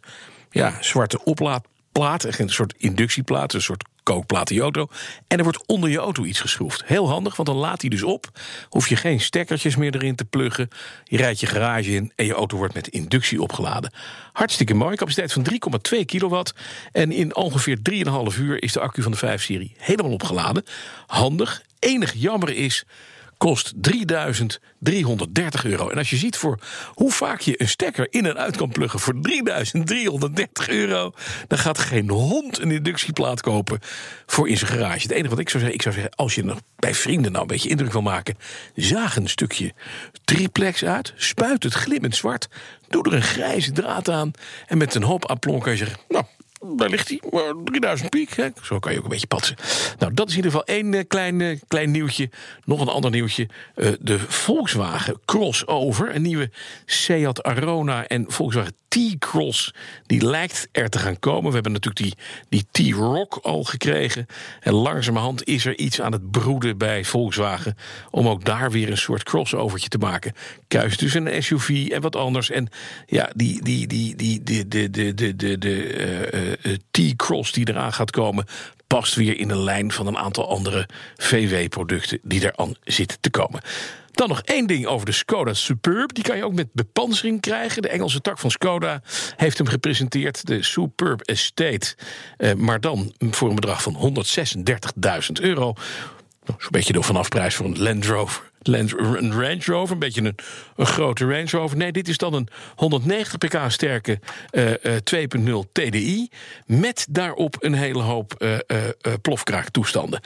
ja, 0.50 0.76
zwarte 0.80 1.24
oplaadplaat. 1.24 2.38
Een 2.38 2.48
soort 2.48 2.74
inductieplaat. 2.76 3.52
Een 3.52 3.62
soort 3.62 3.84
kookplaat 4.06 4.48
je 4.48 4.60
auto. 4.60 4.86
En 5.28 5.38
er 5.38 5.44
wordt 5.44 5.66
onder 5.66 5.90
je 5.90 5.98
auto 5.98 6.24
iets 6.24 6.40
geschroefd. 6.40 6.84
Heel 6.84 7.08
handig, 7.08 7.36
want 7.36 7.48
dan 7.48 7.58
laat 7.58 7.80
hij 7.80 7.90
dus 7.90 8.02
op. 8.02 8.26
Hoef 8.68 8.88
je 8.88 8.96
geen 8.96 9.20
stekkertjes 9.20 9.76
meer 9.76 9.94
erin 9.94 10.14
te 10.14 10.24
pluggen. 10.24 10.68
Je 11.04 11.16
rijdt 11.16 11.40
je 11.40 11.46
garage 11.46 11.90
in 11.90 12.12
en 12.16 12.26
je 12.26 12.34
auto 12.34 12.56
wordt 12.56 12.74
met 12.74 12.88
inductie 12.88 13.42
opgeladen. 13.42 13.92
Hartstikke 14.32 14.74
mooi. 14.74 14.96
Capaciteit 14.96 15.32
van 15.32 15.46
3,2 15.98 16.04
kilowatt. 16.04 16.54
En 16.92 17.12
in 17.12 17.36
ongeveer 17.36 17.78
3,5 18.32 18.38
uur 18.38 18.62
is 18.62 18.72
de 18.72 18.80
accu 18.80 19.02
van 19.02 19.12
de 19.12 19.38
5-serie 19.38 19.74
helemaal 19.78 20.12
opgeladen. 20.12 20.64
Handig. 21.06 21.62
Enig 21.78 22.12
jammer 22.12 22.54
is 22.54 22.84
kost 23.36 23.72
3330 23.76 25.64
euro. 25.64 25.88
En 25.90 25.98
als 25.98 26.10
je 26.10 26.16
ziet 26.16 26.36
voor 26.36 26.58
hoe 26.94 27.10
vaak 27.12 27.40
je 27.40 27.60
een 27.60 27.68
stekker 27.68 28.06
in 28.10 28.26
en 28.26 28.36
uit 28.36 28.56
kan 28.56 28.68
pluggen 28.68 29.00
voor 29.00 29.20
3330 29.20 30.68
euro, 30.68 31.12
dan 31.48 31.58
gaat 31.58 31.78
geen 31.78 32.10
hond 32.10 32.58
een 32.58 32.70
inductieplaat 32.70 33.40
kopen 33.40 33.78
voor 34.26 34.48
in 34.48 34.56
zijn 34.56 34.70
garage. 34.70 35.02
Het 35.02 35.10
enige 35.10 35.28
wat 35.28 35.38
ik 35.38 35.48
zou 35.48 35.62
zeggen, 35.62 35.78
ik 35.78 35.82
zou 35.82 35.94
zeggen, 35.94 36.14
als 36.14 36.34
je 36.34 36.44
nog 36.44 36.60
bij 36.76 36.94
vrienden 36.94 37.30
nou 37.30 37.42
een 37.42 37.50
beetje 37.50 37.68
indruk 37.68 37.92
wil 37.92 38.02
maken, 38.02 38.36
zaag 38.74 39.16
een 39.16 39.28
stukje 39.28 39.72
triplex 40.24 40.84
uit, 40.84 41.12
spuit 41.16 41.62
het 41.62 41.72
glimmend 41.72 42.16
zwart, 42.16 42.48
doe 42.88 43.04
er 43.04 43.14
een 43.14 43.22
grijze 43.22 43.72
draad 43.72 44.10
aan 44.10 44.30
en 44.66 44.78
met 44.78 44.94
een 44.94 45.02
hoop 45.02 45.24
aplomb 45.24 45.62
kan 45.62 45.72
je 45.72 45.78
zeggen, 45.78 45.98
nou, 46.08 46.24
daar 46.76 46.88
ligt 46.88 47.08
hij. 47.08 47.20
3000 47.64 48.10
piek. 48.10 48.34
Zo 48.62 48.78
kan 48.78 48.92
je 48.92 48.98
ook 48.98 49.04
een 49.04 49.10
beetje 49.10 49.26
patsen. 49.26 49.56
Nou, 49.98 50.14
dat 50.14 50.28
is 50.28 50.36
in 50.36 50.44
ieder 50.44 50.50
geval 50.50 50.66
één 50.66 50.92
uh, 50.92 51.00
klein, 51.08 51.40
uh, 51.40 51.58
klein 51.68 51.90
nieuwtje. 51.90 52.30
Nog 52.64 52.80
een 52.80 52.88
ander 52.88 53.10
nieuwtje. 53.10 53.48
Uh, 53.76 53.92
de 54.00 54.18
Volkswagen 54.18 55.20
Crossover. 55.24 56.14
Een 56.14 56.22
nieuwe 56.22 56.50
Seat 56.84 57.42
Arona 57.42 58.06
en 58.06 58.24
Volkswagen 58.28 58.74
T-Cross. 58.96 59.74
Die 60.06 60.26
lijkt 60.26 60.68
er 60.72 60.88
te 60.88 60.98
gaan 60.98 61.18
komen. 61.18 61.48
We 61.48 61.54
hebben 61.54 61.72
natuurlijk 61.72 62.16
die, 62.48 62.64
die 62.70 62.92
T-Rock 62.92 63.38
al 63.42 63.64
gekregen. 63.64 64.26
En 64.60 64.72
langzamerhand 64.72 65.44
is 65.44 65.64
er 65.64 65.78
iets 65.78 66.00
aan 66.00 66.12
het 66.12 66.30
broeden 66.30 66.78
bij 66.78 67.04
Volkswagen. 67.04 67.76
Om 68.10 68.28
ook 68.28 68.44
daar 68.44 68.70
weer 68.70 68.90
een 68.90 68.98
soort 68.98 69.22
crossovertje 69.22 69.88
te 69.88 69.98
maken. 69.98 70.32
Kuis 70.68 70.96
tussen 70.96 71.34
een 71.34 71.42
SUV 71.42 71.88
en 71.90 72.00
wat 72.00 72.16
anders. 72.16 72.50
En 72.50 72.68
ja, 73.06 73.30
die, 73.34 73.62
die, 73.62 73.86
die, 73.86 74.16
die, 74.16 74.42
de, 74.42 74.68
de, 74.68 74.90
de, 74.90 75.14
de, 75.14 75.36
de, 75.36 75.58
de 75.58 76.56
uh, 76.62 76.74
T-Cross 76.90 77.52
die 77.52 77.68
eraan 77.68 77.92
gaat 77.92 78.10
komen 78.10 78.44
past 78.86 79.14
weer 79.14 79.38
in 79.38 79.48
de 79.48 79.58
lijn 79.58 79.92
van 79.92 80.06
een 80.06 80.18
aantal 80.18 80.48
andere 80.48 80.88
VW-producten 81.16 82.18
die 82.22 82.40
eraan 82.40 82.74
zitten 82.84 83.20
te 83.20 83.30
komen. 83.30 83.60
Dan 84.16 84.28
nog 84.28 84.42
één 84.42 84.66
ding 84.66 84.86
over 84.86 85.06
de 85.06 85.12
Skoda 85.12 85.54
Superb. 85.54 86.14
Die 86.14 86.24
kan 86.24 86.36
je 86.36 86.44
ook 86.44 86.54
met 86.54 86.68
bepansering 86.72 87.40
krijgen. 87.40 87.82
De 87.82 87.88
Engelse 87.88 88.20
tak 88.20 88.38
van 88.38 88.50
Skoda 88.50 89.02
heeft 89.36 89.58
hem 89.58 89.66
gepresenteerd. 89.66 90.46
De 90.46 90.62
Superb 90.62 91.20
Estate. 91.20 91.94
Uh, 92.38 92.52
maar 92.52 92.80
dan 92.80 93.14
voor 93.18 93.48
een 93.48 93.54
bedrag 93.54 93.82
van 93.82 94.24
136.000 95.04 95.32
euro. 95.40 95.72
Zo'n 96.46 96.70
beetje 96.70 96.92
de 96.92 97.02
vanafprijs 97.02 97.54
voor 97.54 97.66
een 97.66 97.82
Land 97.82 98.06
Rover 98.06 98.50
Range 98.66 99.62
Rover, 99.64 99.92
een 99.92 99.98
beetje 99.98 100.22
een, 100.22 100.34
een 100.76 100.86
grote 100.86 101.24
Range 101.24 101.50
Rover. 101.50 101.76
Nee, 101.76 101.92
dit 101.92 102.08
is 102.08 102.18
dan 102.18 102.34
een 102.34 102.48
190 102.74 103.38
pk 103.38 103.70
sterke 103.70 104.20
uh, 104.52 104.70
uh, 104.70 105.56
2.0 105.64 105.72
TDI. 105.72 106.28
Met 106.66 107.06
daarop 107.10 107.56
een 107.58 107.74
hele 107.74 108.02
hoop 108.02 108.34
uh, 108.38 108.54
plofkraaktoestanden. 109.22 110.20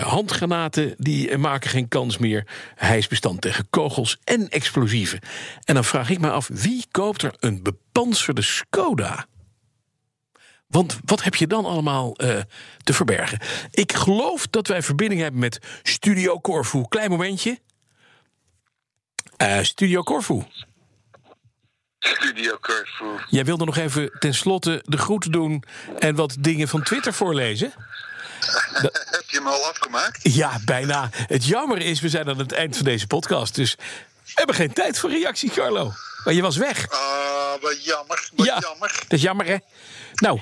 handgranaten 0.00 0.94
die 0.98 1.38
maken 1.38 1.70
geen 1.70 1.88
kans 1.88 2.18
meer. 2.18 2.46
Hij 2.74 2.98
is 2.98 3.08
bestand 3.08 3.40
tegen 3.40 3.66
kogels 3.70 4.18
en 4.24 4.48
explosieven. 4.48 5.20
En 5.64 5.74
dan 5.74 5.84
vraag 5.84 6.10
ik 6.10 6.20
me 6.20 6.30
af, 6.30 6.48
wie 6.52 6.84
koopt 6.90 7.22
er 7.22 7.34
een 7.40 7.62
bepanserde 7.62 8.42
Skoda? 8.42 9.26
Want 10.66 10.98
wat 11.04 11.22
heb 11.22 11.34
je 11.34 11.46
dan 11.46 11.64
allemaal 11.64 12.12
te 12.82 12.92
verbergen? 12.92 13.38
Ik 13.70 13.92
geloof 13.92 14.46
dat 14.46 14.66
wij 14.66 14.82
verbinding 14.82 15.20
hebben 15.20 15.40
met 15.40 15.58
Studio 15.82 16.40
Corfu. 16.40 16.84
Klein 16.88 17.10
momentje. 17.10 17.58
Uh, 19.42 19.58
Studio 19.62 20.02
Corfu. 20.02 20.44
Studio 21.98 22.58
Corfu. 22.60 23.04
Jij 23.28 23.44
wilde 23.44 23.64
nog 23.64 23.76
even 23.76 24.10
tenslotte 24.18 24.82
de 24.84 24.96
groeten 24.96 25.32
doen 25.32 25.64
en 25.98 26.14
wat 26.14 26.36
dingen 26.38 26.68
van 26.68 26.82
Twitter 26.82 27.12
voorlezen? 27.12 27.72
Heb 29.10 29.24
je 29.26 29.36
hem 29.36 29.46
al 29.46 29.64
afgemaakt? 29.64 30.34
Ja, 30.34 30.60
bijna. 30.64 31.08
Het 31.12 31.44
jammer 31.46 31.78
is, 31.78 32.00
we 32.00 32.08
zijn 32.08 32.28
aan 32.28 32.38
het 32.38 32.52
eind 32.52 32.76
van 32.76 32.84
deze 32.84 33.06
podcast. 33.06 33.54
Dus 33.54 33.74
we 34.24 34.32
hebben 34.34 34.54
geen 34.54 34.72
tijd 34.72 34.98
voor 34.98 35.10
reactie, 35.10 35.50
Carlo. 35.50 35.92
Maar 36.24 36.34
je 36.34 36.42
was 36.42 36.56
weg. 36.56 36.90
Ah, 36.90 36.98
uh, 36.98 37.62
wat 37.62 37.84
jammer. 37.84 38.30
Wat 38.34 38.46
ja, 38.46 38.58
jammer. 38.60 38.92
Dat 39.00 39.12
is 39.12 39.22
jammer, 39.22 39.46
hè? 39.46 39.56
Nou, 40.14 40.40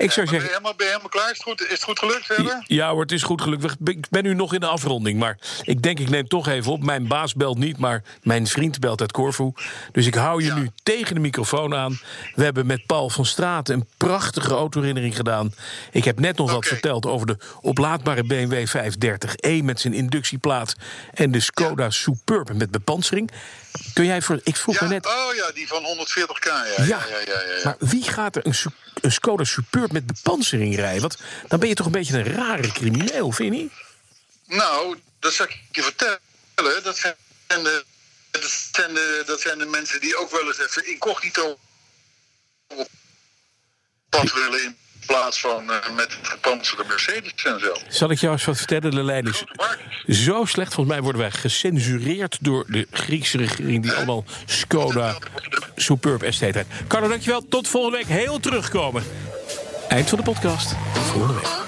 ik 0.00 0.10
zou 0.10 0.26
zeggen. 0.26 0.30
Ben 0.30 0.40
je, 0.40 0.48
helemaal, 0.48 0.74
ben 0.74 0.86
je 0.86 0.92
helemaal 0.92 1.10
klaar? 1.10 1.30
Is 1.30 1.36
het 1.36 1.42
goed, 1.42 1.62
is 1.62 1.70
het 1.70 1.82
goed 1.82 1.98
gelukt 1.98 2.26
verder? 2.26 2.64
Ja 2.66 2.90
hoor, 2.90 3.00
het 3.00 3.12
is 3.12 3.22
goed 3.22 3.42
gelukt. 3.42 3.76
Ik 3.84 4.08
ben 4.10 4.22
nu 4.22 4.34
nog 4.34 4.54
in 4.54 4.60
de 4.60 4.66
afronding. 4.66 5.18
Maar 5.18 5.38
ik 5.62 5.82
denk, 5.82 5.98
ik 5.98 6.08
neem 6.08 6.28
toch 6.28 6.48
even 6.48 6.72
op. 6.72 6.82
Mijn 6.82 7.06
baas 7.06 7.34
belt 7.34 7.58
niet, 7.58 7.78
maar 7.78 8.02
mijn 8.22 8.46
vriend 8.46 8.78
belt 8.78 9.00
uit 9.00 9.12
Corfu. 9.12 9.52
Dus 9.92 10.06
ik 10.06 10.14
hou 10.14 10.42
je 10.42 10.48
ja. 10.48 10.54
nu 10.54 10.70
tegen 10.82 11.14
de 11.14 11.20
microfoon 11.20 11.74
aan. 11.74 12.00
We 12.34 12.44
hebben 12.44 12.66
met 12.66 12.86
Paul 12.86 13.10
van 13.10 13.26
Straten 13.26 13.74
een 13.74 13.88
prachtige 13.96 14.54
autoherinnering 14.54 15.16
gedaan. 15.16 15.54
Ik 15.90 16.04
heb 16.04 16.18
net 16.18 16.36
nog 16.36 16.46
okay. 16.46 16.54
wat 16.54 16.66
verteld 16.66 17.06
over 17.06 17.26
de 17.26 17.36
oplaadbare 17.60 18.24
BMW 18.24 18.66
530e 18.66 19.64
met 19.64 19.80
zijn 19.80 19.94
inductieplaat. 19.94 20.74
En 21.14 21.30
de 21.30 21.40
Skoda 21.40 21.84
ja. 21.84 21.90
Superb 21.90 22.52
met 22.52 22.70
bepansering. 22.70 23.30
Kun 23.92 24.04
jij 24.04 24.22
voor. 24.22 24.40
Ik 24.42 24.56
vroeg 24.56 24.78
ja, 24.78 24.86
me 24.86 24.92
net. 24.92 25.06
Oh 25.06 25.34
ja, 25.36 25.50
die 25.54 25.68
van 25.68 25.82
140k. 25.82 26.46
Ja, 26.46 26.64
ja. 26.76 26.84
ja, 26.84 26.98
ja, 27.08 27.40
ja 27.56 27.60
maar 27.64 27.76
wie 27.78 28.02
gaat 28.02 28.36
er 28.36 28.46
een, 28.46 28.54
een 29.00 29.12
Skoda 29.12 29.44
Superb 29.44 29.92
met 29.92 30.06
bepansering 30.06 30.76
rijden? 30.76 31.00
Want 31.00 31.18
dan 31.48 31.58
ben 31.58 31.68
je 31.68 31.74
toch 31.74 31.86
een 31.86 31.92
beetje 31.92 32.18
een 32.18 32.34
rare 32.34 32.72
crimineel, 32.72 33.32
vind 33.32 33.54
je 33.54 33.60
niet? 33.60 33.72
Nou, 34.46 34.98
dat 35.18 35.32
zal 35.32 35.46
ik 35.46 35.60
je 35.72 35.82
vertellen. 35.82 36.18
Dat 36.82 36.96
zijn 36.96 37.14
de, 37.48 37.84
dat 38.30 38.68
zijn 38.72 38.94
de, 38.94 39.22
dat 39.26 39.40
zijn 39.40 39.58
de 39.58 39.66
mensen 39.66 40.00
die 40.00 40.16
ook 40.16 40.30
wel 40.30 40.46
eens 40.46 40.58
even 40.58 40.86
incognito 40.86 41.58
op 42.66 42.88
pad 44.08 44.32
willen 44.32 44.62
in 44.62 44.76
plaats 45.06 45.40
van 45.40 45.70
uh, 45.70 45.90
met 45.96 46.16
het 46.16 46.28
gepantserde 46.28 46.84
Mercedes 46.88 47.32
en 47.44 47.60
zo. 47.60 47.76
Zal 47.88 48.10
ik 48.10 48.18
jou 48.18 48.32
eens 48.32 48.44
wat 48.44 48.56
vertellen? 48.56 48.90
De 48.90 49.46
is 50.04 50.24
zo 50.24 50.44
slecht. 50.44 50.74
Volgens 50.74 50.94
mij 50.94 51.04
worden 51.04 51.20
wij 51.20 51.30
gecensureerd 51.30 52.38
door 52.40 52.64
de 52.68 52.86
Griekse 52.90 53.36
regering... 53.36 53.82
die 53.82 53.92
allemaal 53.92 54.24
Skoda 54.46 55.18
Superb 55.80 56.22
Estate. 56.22 56.64
Carlo, 56.86 57.08
dankjewel. 57.08 57.48
Tot 57.48 57.68
volgende 57.68 57.96
week. 57.96 58.06
Heel 58.06 58.40
terugkomen. 58.40 59.02
Eind 59.88 60.08
van 60.08 60.18
de 60.18 60.24
podcast. 60.24 60.68
Tot 60.94 61.02
volgende 61.02 61.34
week. 61.34 61.60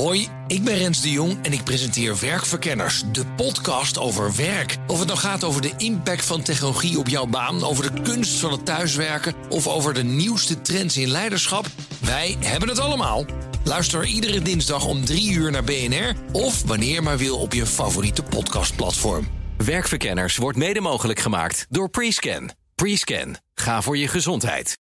Hoi, 0.00 0.28
ik 0.46 0.64
ben 0.64 0.76
Rens 0.76 1.02
de 1.02 1.10
Jong 1.10 1.38
en 1.42 1.52
ik 1.52 1.64
presenteer 1.64 2.18
Werkverkenners, 2.20 3.02
de 3.12 3.26
podcast 3.36 3.98
over 3.98 4.36
werk. 4.36 4.76
Of 4.86 4.98
het 4.98 5.08
nou 5.08 5.18
gaat 5.18 5.44
over 5.44 5.62
de 5.62 5.72
impact 5.76 6.24
van 6.24 6.42
technologie 6.42 6.98
op 6.98 7.08
jouw 7.08 7.26
baan, 7.26 7.64
over 7.64 7.94
de 7.94 8.02
kunst 8.02 8.38
van 8.38 8.52
het 8.52 8.66
thuiswerken 8.66 9.34
of 9.48 9.66
over 9.66 9.94
de 9.94 10.04
nieuwste 10.04 10.60
trends 10.62 10.96
in 10.96 11.08
leiderschap, 11.08 11.66
wij 12.00 12.36
hebben 12.40 12.68
het 12.68 12.78
allemaal. 12.78 13.24
Luister 13.64 14.04
iedere 14.04 14.42
dinsdag 14.42 14.84
om 14.84 15.04
3 15.04 15.32
uur 15.32 15.50
naar 15.50 15.64
BNR 15.64 16.14
of 16.32 16.62
wanneer 16.66 17.02
maar 17.02 17.18
wil 17.18 17.38
op 17.38 17.52
je 17.52 17.66
favoriete 17.66 18.22
podcastplatform. 18.22 19.35
Werkverkenners 19.64 20.36
wordt 20.36 20.58
mede 20.58 20.80
mogelijk 20.80 21.18
gemaakt 21.18 21.66
door 21.68 21.90
Prescan. 21.90 22.50
Prescan. 22.74 23.36
Ga 23.54 23.82
voor 23.82 23.96
je 23.96 24.08
gezondheid. 24.08 24.76